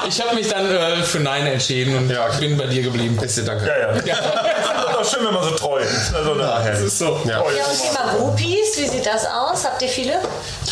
[0.07, 2.41] Ich habe mich dann äh, für Nein entschieden und Ja, okay.
[2.49, 3.19] bin bei dir geblieben.
[3.23, 3.65] ist dir danke.
[3.67, 4.17] Ja, ja.
[4.21, 6.15] Das ist doch schön, wenn man so treu ist.
[6.15, 7.19] Also, ne, Das ist so.
[7.25, 7.39] Ja.
[7.39, 9.65] Ja, und Thema Groupies, wie sieht das aus?
[9.65, 10.21] Habt ihr viele?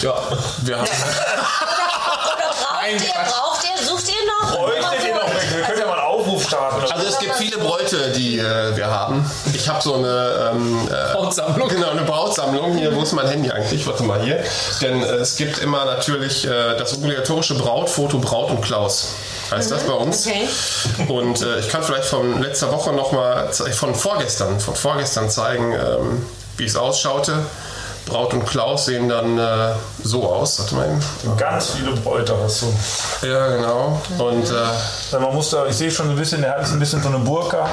[0.02, 0.14] Ja.
[0.64, 4.54] Wir haben, Oder braucht Nein, ihr, braucht ihr, sucht ihr noch?
[4.54, 5.28] Bräuchtet ihr noch?
[5.56, 6.92] Wir können ja mal einen Aufruf starten.
[6.92, 9.30] also es gibt viele Bräute, die äh, wir haben.
[9.54, 11.68] Ich habe so eine ähm, äh, Brautsammlung.
[11.68, 12.76] Genau, eine Brautsammlung.
[12.76, 13.86] Hier, wo ist mein Handy eigentlich?
[13.86, 14.42] Warte mal hier.
[14.80, 19.14] Denn äh, es gibt immer natürlich äh, das obligatorische Brautfoto Braut und Klaus.
[19.50, 20.26] Heißt das bei uns?
[20.26, 20.48] Okay.
[21.08, 26.26] Und äh, ich kann vielleicht von letzter Woche nochmal, von vorgestern, von vorgestern zeigen, ähm,
[26.56, 27.34] wie es ausschaute.
[28.06, 29.72] Braut und Klaus sehen dann äh,
[30.02, 30.58] so aus.
[30.58, 31.36] Warte mal eben.
[31.36, 33.26] Ganz viele Bräute hast du.
[33.26, 34.00] Ja, genau.
[34.18, 37.08] Und äh, Man muss da, ich sehe schon ein bisschen, der hat ein bisschen so
[37.08, 37.68] eine Burka.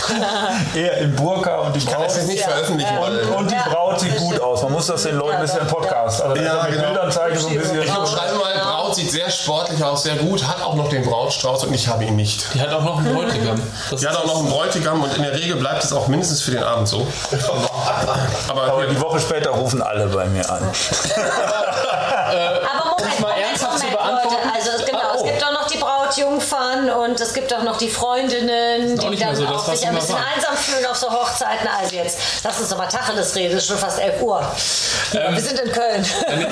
[0.74, 2.06] Eher in Burka und die kann Braut.
[2.06, 2.96] das jetzt nicht veröffentlichen.
[2.98, 4.62] Und, und die Braut sieht gut aus.
[4.62, 6.22] Man muss das den Leuten, das ist ja ein Podcast.
[6.22, 6.84] Also Ja, mit genau.
[6.88, 7.82] Bildern zeigen so ein bisschen.
[7.82, 7.90] ich
[8.96, 12.16] sieht sehr sportlich aus, sehr gut, hat auch noch den Brautstrauß und ich habe ihn
[12.16, 12.46] nicht.
[12.54, 13.60] Die hat auch noch einen Bräutigam.
[13.90, 16.42] Das Sie hat auch noch einen Bräutigam und in der Regel bleibt es auch mindestens
[16.42, 17.06] für den Abend so.
[18.48, 20.62] Aber, Aber die Woche später rufen alle bei mir an.
[26.16, 29.80] Brautjungfern und es gibt auch noch die Freundinnen, auch die dann so das, auch was
[29.80, 30.24] sich ein bisschen war.
[30.34, 31.68] einsam fühlen auf so Hochzeiten.
[31.78, 34.40] Also jetzt, lass uns doch mal Tacheles reden, es ist schon fast 11 Uhr.
[35.14, 36.06] Ähm, Wir sind in Köln.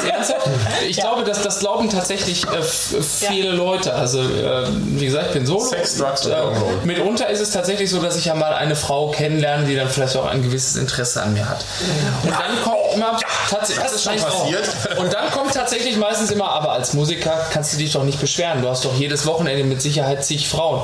[0.09, 0.49] Ernsthaft?
[0.87, 3.95] Ich glaube, dass das glauben tatsächlich äh, viele Leute.
[3.95, 5.65] Also, äh, wie gesagt, ich bin solo.
[5.65, 6.85] Sex, Drugs und, Rock'n'Roll.
[6.85, 10.17] Mitunter ist es tatsächlich so, dass ich ja mal eine Frau kennenlerne, die dann vielleicht
[10.17, 11.65] auch ein gewisses Interesse an mir hat.
[12.23, 13.85] Und dann kommt immer tatsächlich.
[13.85, 14.69] das ist schon passiert.
[14.99, 18.63] Und dann kommt tatsächlich meistens immer, aber als Musiker kannst du dich doch nicht beschweren.
[18.63, 20.83] Du hast doch jedes Wochenende mit Sicherheit zig Frauen.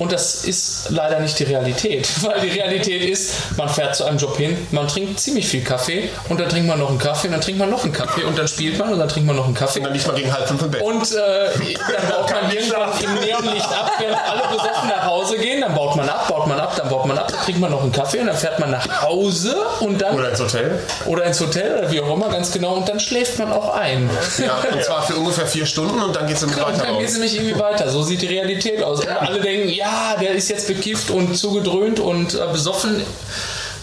[0.00, 4.16] Und das ist leider nicht die Realität, weil die Realität ist, man fährt zu einem
[4.16, 7.34] Job hin, man trinkt ziemlich viel Kaffee und dann trinkt man noch einen Kaffee und
[7.34, 9.44] dann trinkt man noch einen Kaffee und dann spielt man und dann trinkt man noch
[9.44, 9.80] einen Kaffee.
[9.80, 10.80] und dann liegt man gegen halb fünf im Bett.
[10.80, 15.60] Und äh, dann baut man irgendwann im Neonlicht ab, während alle besoffen nach Hause gehen.
[15.60, 17.92] Dann baut man ab, baut man ab, baut man ab, dann trinkt man noch einen
[17.92, 20.78] Kaffee und dann fährt man nach Hause und dann Oder ins Hotel.
[21.06, 22.74] oder ins Hotel oder wie auch immer, ganz genau.
[22.74, 24.10] Und dann schläft man auch ein.
[24.38, 27.08] Ja, und zwar für ungefähr vier Stunden und dann geht es Und weiter dann geht
[27.08, 27.88] es nämlich irgendwie weiter.
[27.88, 29.00] So sieht die Realität aus.
[29.00, 33.02] Und alle denken, ja, der ist jetzt bekifft und zugedröhnt und äh, besoffen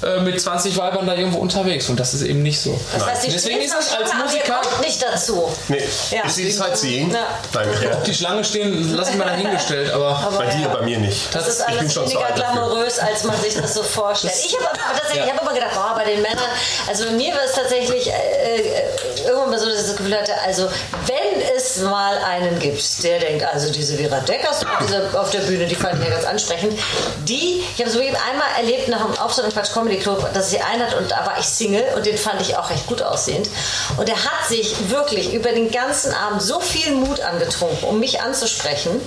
[0.03, 1.89] äh, mit 20 Weibern da irgendwo unterwegs.
[1.89, 2.79] Und das ist eben nicht so.
[2.93, 5.49] Das heißt, die Deswegen ist es als aber Musiker- nicht dazu.
[5.67, 5.81] Nee,
[6.11, 6.25] Ja.
[6.25, 7.11] ist die Sightseeing?
[7.11, 7.25] Ja.
[7.53, 9.91] Nein, Ob die Schlange stehen, lasse ich mal dahingestellt.
[9.91, 10.67] Aber Aber bei dir, ja.
[10.67, 11.33] bei mir nicht.
[11.33, 14.33] Das ist ich bin alles schon weniger glamourös, als man sich das so vorstellt.
[14.45, 16.45] Ich habe aber tatsächlich, ich habe immer gedacht, boah, bei den Männern,
[16.87, 18.83] also bei mir war es tatsächlich äh, äh,
[19.27, 20.69] irgendwann mal so, das Gefühl hatte, also
[21.05, 25.65] wenn es mal einen gibt, der denkt, also diese Vera Deckers diese auf der Bühne,
[25.65, 26.79] die fand ich ja ganz ansprechend,
[27.25, 30.49] die, ich habe so eben einmal erlebt nach dem Auftritt im Quatsch Comedy Club, dass
[30.49, 33.01] sie einen hat und da war ich Single und den fand ich auch recht gut
[33.01, 33.49] aussehend.
[33.97, 38.21] Und er hat sich wirklich über den ganzen Abend so viel Mut angetrunken, um mich
[38.21, 39.01] anzusprechen,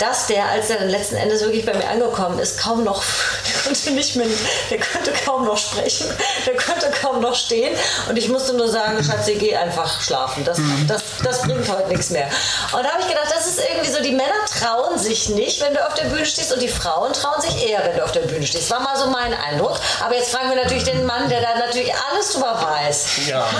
[0.00, 3.02] dass der, als er dann letzten Endes wirklich bei mir angekommen ist, kaum noch,
[3.46, 4.26] der konnte nicht mehr,
[4.70, 6.06] der konnte kaum noch sprechen,
[6.46, 7.76] der konnte kaum noch stehen
[8.08, 12.10] und ich musste nur sagen, Schatzi, geh einfach schlafen, das, das, das bringt heute nichts
[12.10, 12.28] mehr.
[12.72, 15.74] Und da habe ich gedacht, das ist irgendwie so, die Männer trauen sich nicht, wenn
[15.74, 18.20] du auf der Bühne stehst und die Frauen trauen sich eher, wenn du auf der
[18.20, 18.70] Bühne stehst.
[18.70, 19.78] War mal so mein Eindruck.
[20.04, 23.06] Aber jetzt fragen wir natürlich den Mann, der da natürlich alles drüber weiß.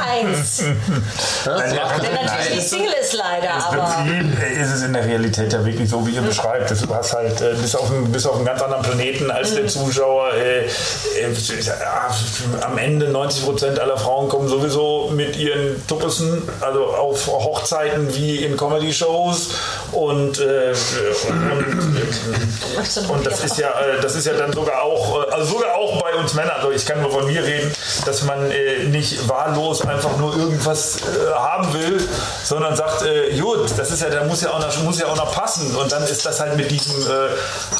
[0.00, 0.62] Heinz.
[1.44, 4.04] Der natürlich nicht Single ist leider, Im aber...
[4.04, 6.70] Prinzip ist es in der Realität ja wirklich so, wie ihr beschreibt.
[6.70, 9.66] Du hast halt äh, bis, auf einen, bis auf einen ganz anderen Planeten als der
[9.66, 10.32] Zuschauer.
[10.34, 10.70] Äh, äh,
[12.62, 18.44] am Ende 90 Prozent aller Frauen kommen sowieso mit ihren Tuppissen, also auf Hochzeiten wie
[18.44, 19.50] in Comedy-Shows
[19.92, 20.72] und, äh,
[21.28, 25.74] und, und das ist ja, äh, das ist ja dann sogar auch, äh, also sogar
[25.74, 26.56] auch bei uns Männern.
[26.56, 27.72] Also ich kann nur von mir reden,
[28.04, 32.00] dass man äh, nicht wahllos einfach nur irgendwas äh, haben will,
[32.44, 35.16] sondern sagt, äh, gut, das ist ja, da muss ja auch noch, muss ja auch
[35.16, 35.74] noch passen.
[35.76, 37.30] Und dann ist das halt mit diesem äh,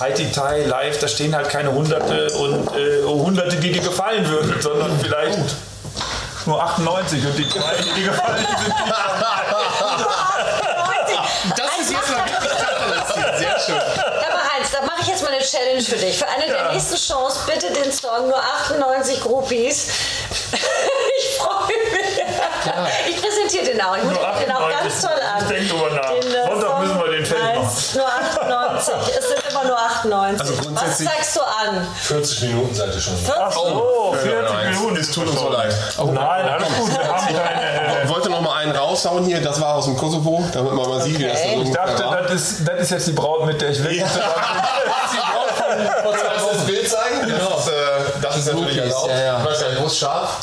[0.00, 4.98] High-Detail live, da stehen halt keine Hunderte und äh, Hunderte, die dir gefallen würden, sondern
[5.00, 5.38] vielleicht
[6.46, 8.72] nur 98 und die drei, die dir gefallen sind, die
[11.56, 14.09] Das ist jetzt mal wirklich Sehr schön.
[15.50, 16.16] Challenge für dich.
[16.18, 19.88] Für eine der nächsten Shows bitte den Song nur 98 Groupies.
[21.20, 23.10] Ich freue mich.
[23.10, 23.94] Ich präsentiere den auch.
[23.96, 24.80] Ich Nur moderiere den auch 98.
[24.80, 25.42] ganz toll an.
[25.42, 26.10] Ich denk drüber nach.
[26.10, 27.68] Den, äh, Sonntag Song müssen wir den Film machen.
[27.94, 28.94] Nur 98.
[29.18, 30.40] Es sind immer nur 98.
[30.40, 31.86] Also Was zeigst du an?
[32.02, 33.16] 40 Minuten seid ihr schon.
[33.16, 33.58] 40?
[33.58, 34.96] Oh, 40 Nein, Minuten.
[34.96, 35.74] Es tut uns so leid.
[35.98, 36.98] Nein, alles gut.
[36.98, 38.02] Wir haben keine.
[38.04, 41.02] Ich wollte noch mal einen raushauen hier, das war aus dem Kosovo, damit man mal
[41.02, 43.60] sieht, wie das da so Ich dachte, das ist, das ist jetzt die Braut, mit
[43.60, 44.02] der ich will.
[45.86, 47.28] Kannst du das Bild zeigen?
[47.28, 47.72] Das ist, äh,
[48.22, 49.10] das ist natürlich erlaubt.
[49.10, 49.38] ja, ja.
[49.38, 50.40] Ich weiß gar nicht, wo ist scharf?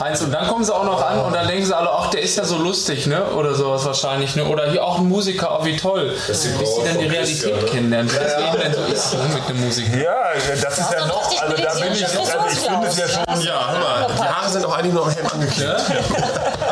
[0.00, 2.22] Heinz, und dann kommen sie auch noch an und dann denken sie alle, ach, der
[2.22, 3.24] ist ja so lustig, ne?
[3.36, 4.44] Oder sowas wahrscheinlich, ne?
[4.44, 6.12] Oder hier auch ein Musiker, oh, wie toll.
[6.26, 7.66] Bis die sie dann die Realität Christian, ne?
[7.66, 9.20] kennenlernen, wie das Leben denn so ist, ne?
[9.34, 9.96] Mit dem Musiker.
[9.96, 10.14] Ja,
[10.60, 11.42] das ist ja doch noch.
[11.42, 13.40] Also da bin ich, also ich finde es ja schon.
[13.42, 15.82] Ja, hör mal, die Haare sind auch eigentlich nur am Helm angeklebt.
[15.88, 15.98] Nein,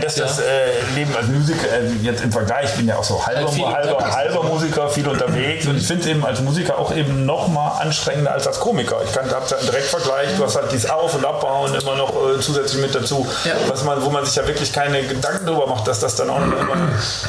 [0.00, 0.42] dass das äh,
[0.94, 3.66] Leben als Musiker, äh, jetzt im Vergleich, ich bin ja auch so halber, Halt viel
[3.66, 7.48] halber, halber Musiker, viel unterwegs und ich finde es eben als Musiker auch eben noch
[7.48, 8.96] mal anstrengender als als Komiker.
[9.04, 12.10] Ich kann habe da einen Direktvergleich, du hast halt dieses Auf- und Abbauen immer noch
[12.10, 13.52] äh, zusätzlich mit dazu, Ja.
[13.68, 16.40] was man, wo man sich ja wirklich keine Gedanken darüber macht, dass das dann auch
[16.40, 16.76] noch immer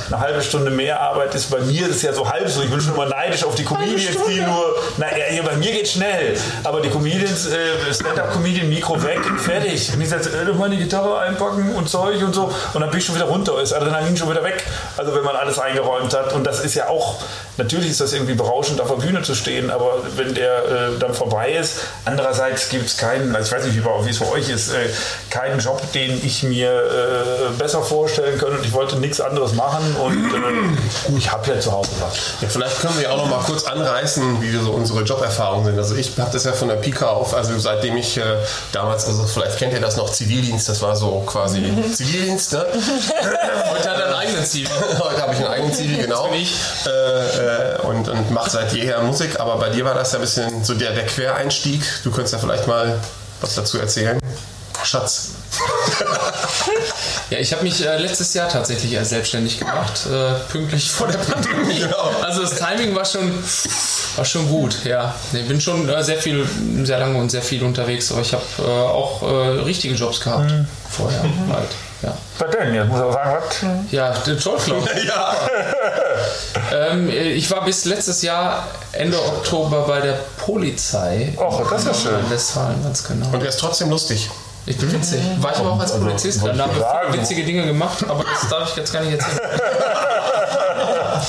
[0.08, 1.50] eine halbe Stunde mehr Arbeit ist.
[1.50, 3.64] Bei mir ist es ja so halb so, ich bin schon immer neidisch auf die
[3.64, 8.70] Comedians, die nur, na ja, hier, bei mir geht schnell, aber die Comedians, äh, Stand-Up-Comedian,
[8.70, 9.92] Mikro weg, fertig.
[9.94, 12.43] Und ich sage, äh, meine Gitarre einpacken und Zeug und so
[12.74, 14.64] und dann bin ich schon wieder runter, ist Adrenalin schon wieder weg.
[14.98, 16.34] Also wenn man alles eingeräumt hat.
[16.34, 17.16] Und das ist ja auch,
[17.58, 21.14] natürlich ist das irgendwie berauschend auf der Bühne zu stehen, aber wenn der äh, dann
[21.14, 24.74] vorbei ist, andererseits gibt es keinen, also ich weiß nicht, wie es für euch ist,
[24.74, 24.90] äh,
[25.30, 29.96] keinen Job, den ich mir äh, besser vorstellen könnte und ich wollte nichts anderes machen.
[29.96, 32.16] Und äh, ich habe ja zu Hause was.
[32.42, 35.78] Ja, vielleicht können wir auch noch mal kurz anreißen, wie so unsere Joberfahrungen sind.
[35.78, 38.22] Also ich habe das ja von der Pika auf, also seitdem ich äh,
[38.72, 41.64] damals, also vielleicht kennt ihr das noch, Zivildienst, das war so quasi
[41.94, 42.66] Zivildienst, ne?
[43.72, 44.68] Heute hat er einen eigenen Ziel.
[45.00, 46.28] Heute habe ich einen eigenen Zivi, genau.
[46.28, 46.56] bin ich.
[46.86, 50.22] Äh, äh, und, und mache seit jeher Musik, aber bei dir war das ja ein
[50.22, 51.82] bisschen so der, der Quereinstieg.
[52.04, 53.00] Du könntest ja vielleicht mal
[53.42, 54.20] was dazu erzählen.
[54.84, 55.30] Schatz.
[57.30, 61.20] Ja, ich habe mich äh, letztes Jahr tatsächlich erst selbstständig gemacht, äh, pünktlich vor der
[61.20, 61.80] Pandemie.
[61.84, 62.12] Genau.
[62.22, 63.32] Also das Timing war schon,
[64.16, 65.14] war schon gut, ja.
[65.34, 66.48] Ich bin schon äh, sehr viel,
[66.84, 70.54] sehr lange und sehr viel unterwegs, aber ich habe äh, auch äh, richtige Jobs gehabt
[70.90, 71.70] vorher halt.
[72.04, 72.76] Ja, Was denn?
[72.76, 73.92] Jetzt muss ich auch sagen, was?
[73.92, 74.84] ja der Zollklaus.
[75.08, 75.36] Ja.
[76.92, 81.34] ähm, ich war bis letztes Jahr Ende Oktober bei der Polizei.
[81.38, 82.20] Och, das ist ja schön.
[82.20, 83.28] In Westfalen, ganz genau.
[83.28, 84.30] Und er ist trotzdem lustig.
[84.66, 85.22] Ich bin witzig.
[85.40, 86.42] War ich aber auch als Polizist.
[86.42, 89.20] wollte Da ich haben wir witzige Dinge gemacht, aber das darf ich jetzt gar nicht
[89.20, 89.40] erzählen.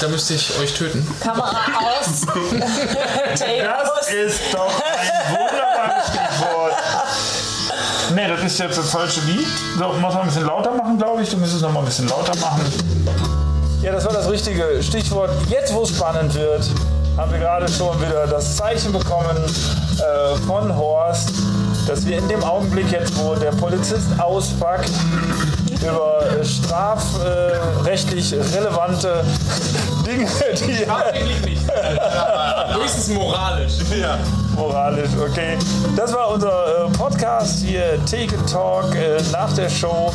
[0.01, 1.07] Da müsste ich euch töten.
[1.21, 2.27] Kamera aus.
[3.31, 4.73] Das ist doch
[8.15, 9.47] Nee, das ist jetzt das falsche Lied.
[9.77, 11.31] So, muss man ein bisschen lauter machen, glaube ich.
[11.31, 12.61] Du müsstest noch mal ein bisschen lauter machen.
[13.83, 15.31] Ja, das war das richtige Stichwort.
[15.49, 16.65] Jetzt, wo es spannend wird,
[17.17, 21.33] haben wir gerade schon wieder das Zeichen bekommen äh, von Horst,
[21.89, 24.91] dass wir in dem Augenblick jetzt, wo der Polizist auspackt,
[25.83, 29.25] über äh, strafrechtlich relevante
[30.07, 30.29] Dinge,
[30.67, 31.63] die Tatsächlich nicht.
[32.75, 33.73] Höchstens moralisch.
[34.01, 34.19] ja,
[34.55, 35.57] moralisch, okay.
[35.97, 40.13] Das war unser äh, Podcast hier, Take and Talk, äh, nach der Show.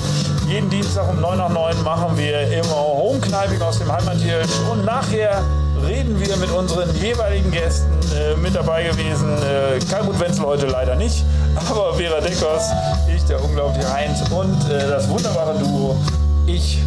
[0.47, 5.43] Jeden Dienstag um 9 nach 9 machen wir immer Homekneiping aus dem Heimathirsch und nachher
[5.85, 9.29] reden wir mit unseren jeweiligen Gästen äh, mit dabei gewesen.
[9.43, 11.23] Äh, Kalmut Wenzel heute leider nicht,
[11.69, 12.71] aber Vera Deckers,
[13.15, 15.95] ich, der unglaubliche Heinz und äh, das wunderbare Duo,
[16.45, 16.79] ich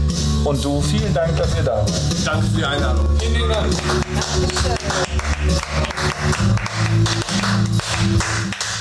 [0.45, 0.81] und du.
[0.81, 1.93] Vielen Dank, dass ihr da wart.
[2.25, 3.07] Danke für die Einladung.
[3.19, 3.73] Vielen, Dank.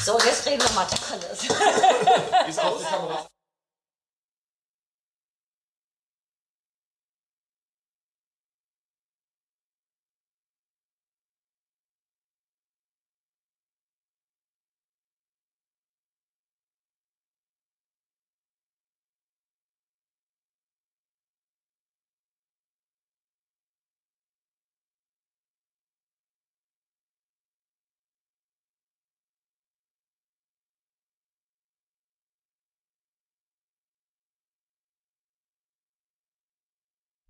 [0.04, 1.44] So, jetzt reden wir mal Tacheles.
[2.48, 2.60] Ist
[2.90, 3.31] Kamera.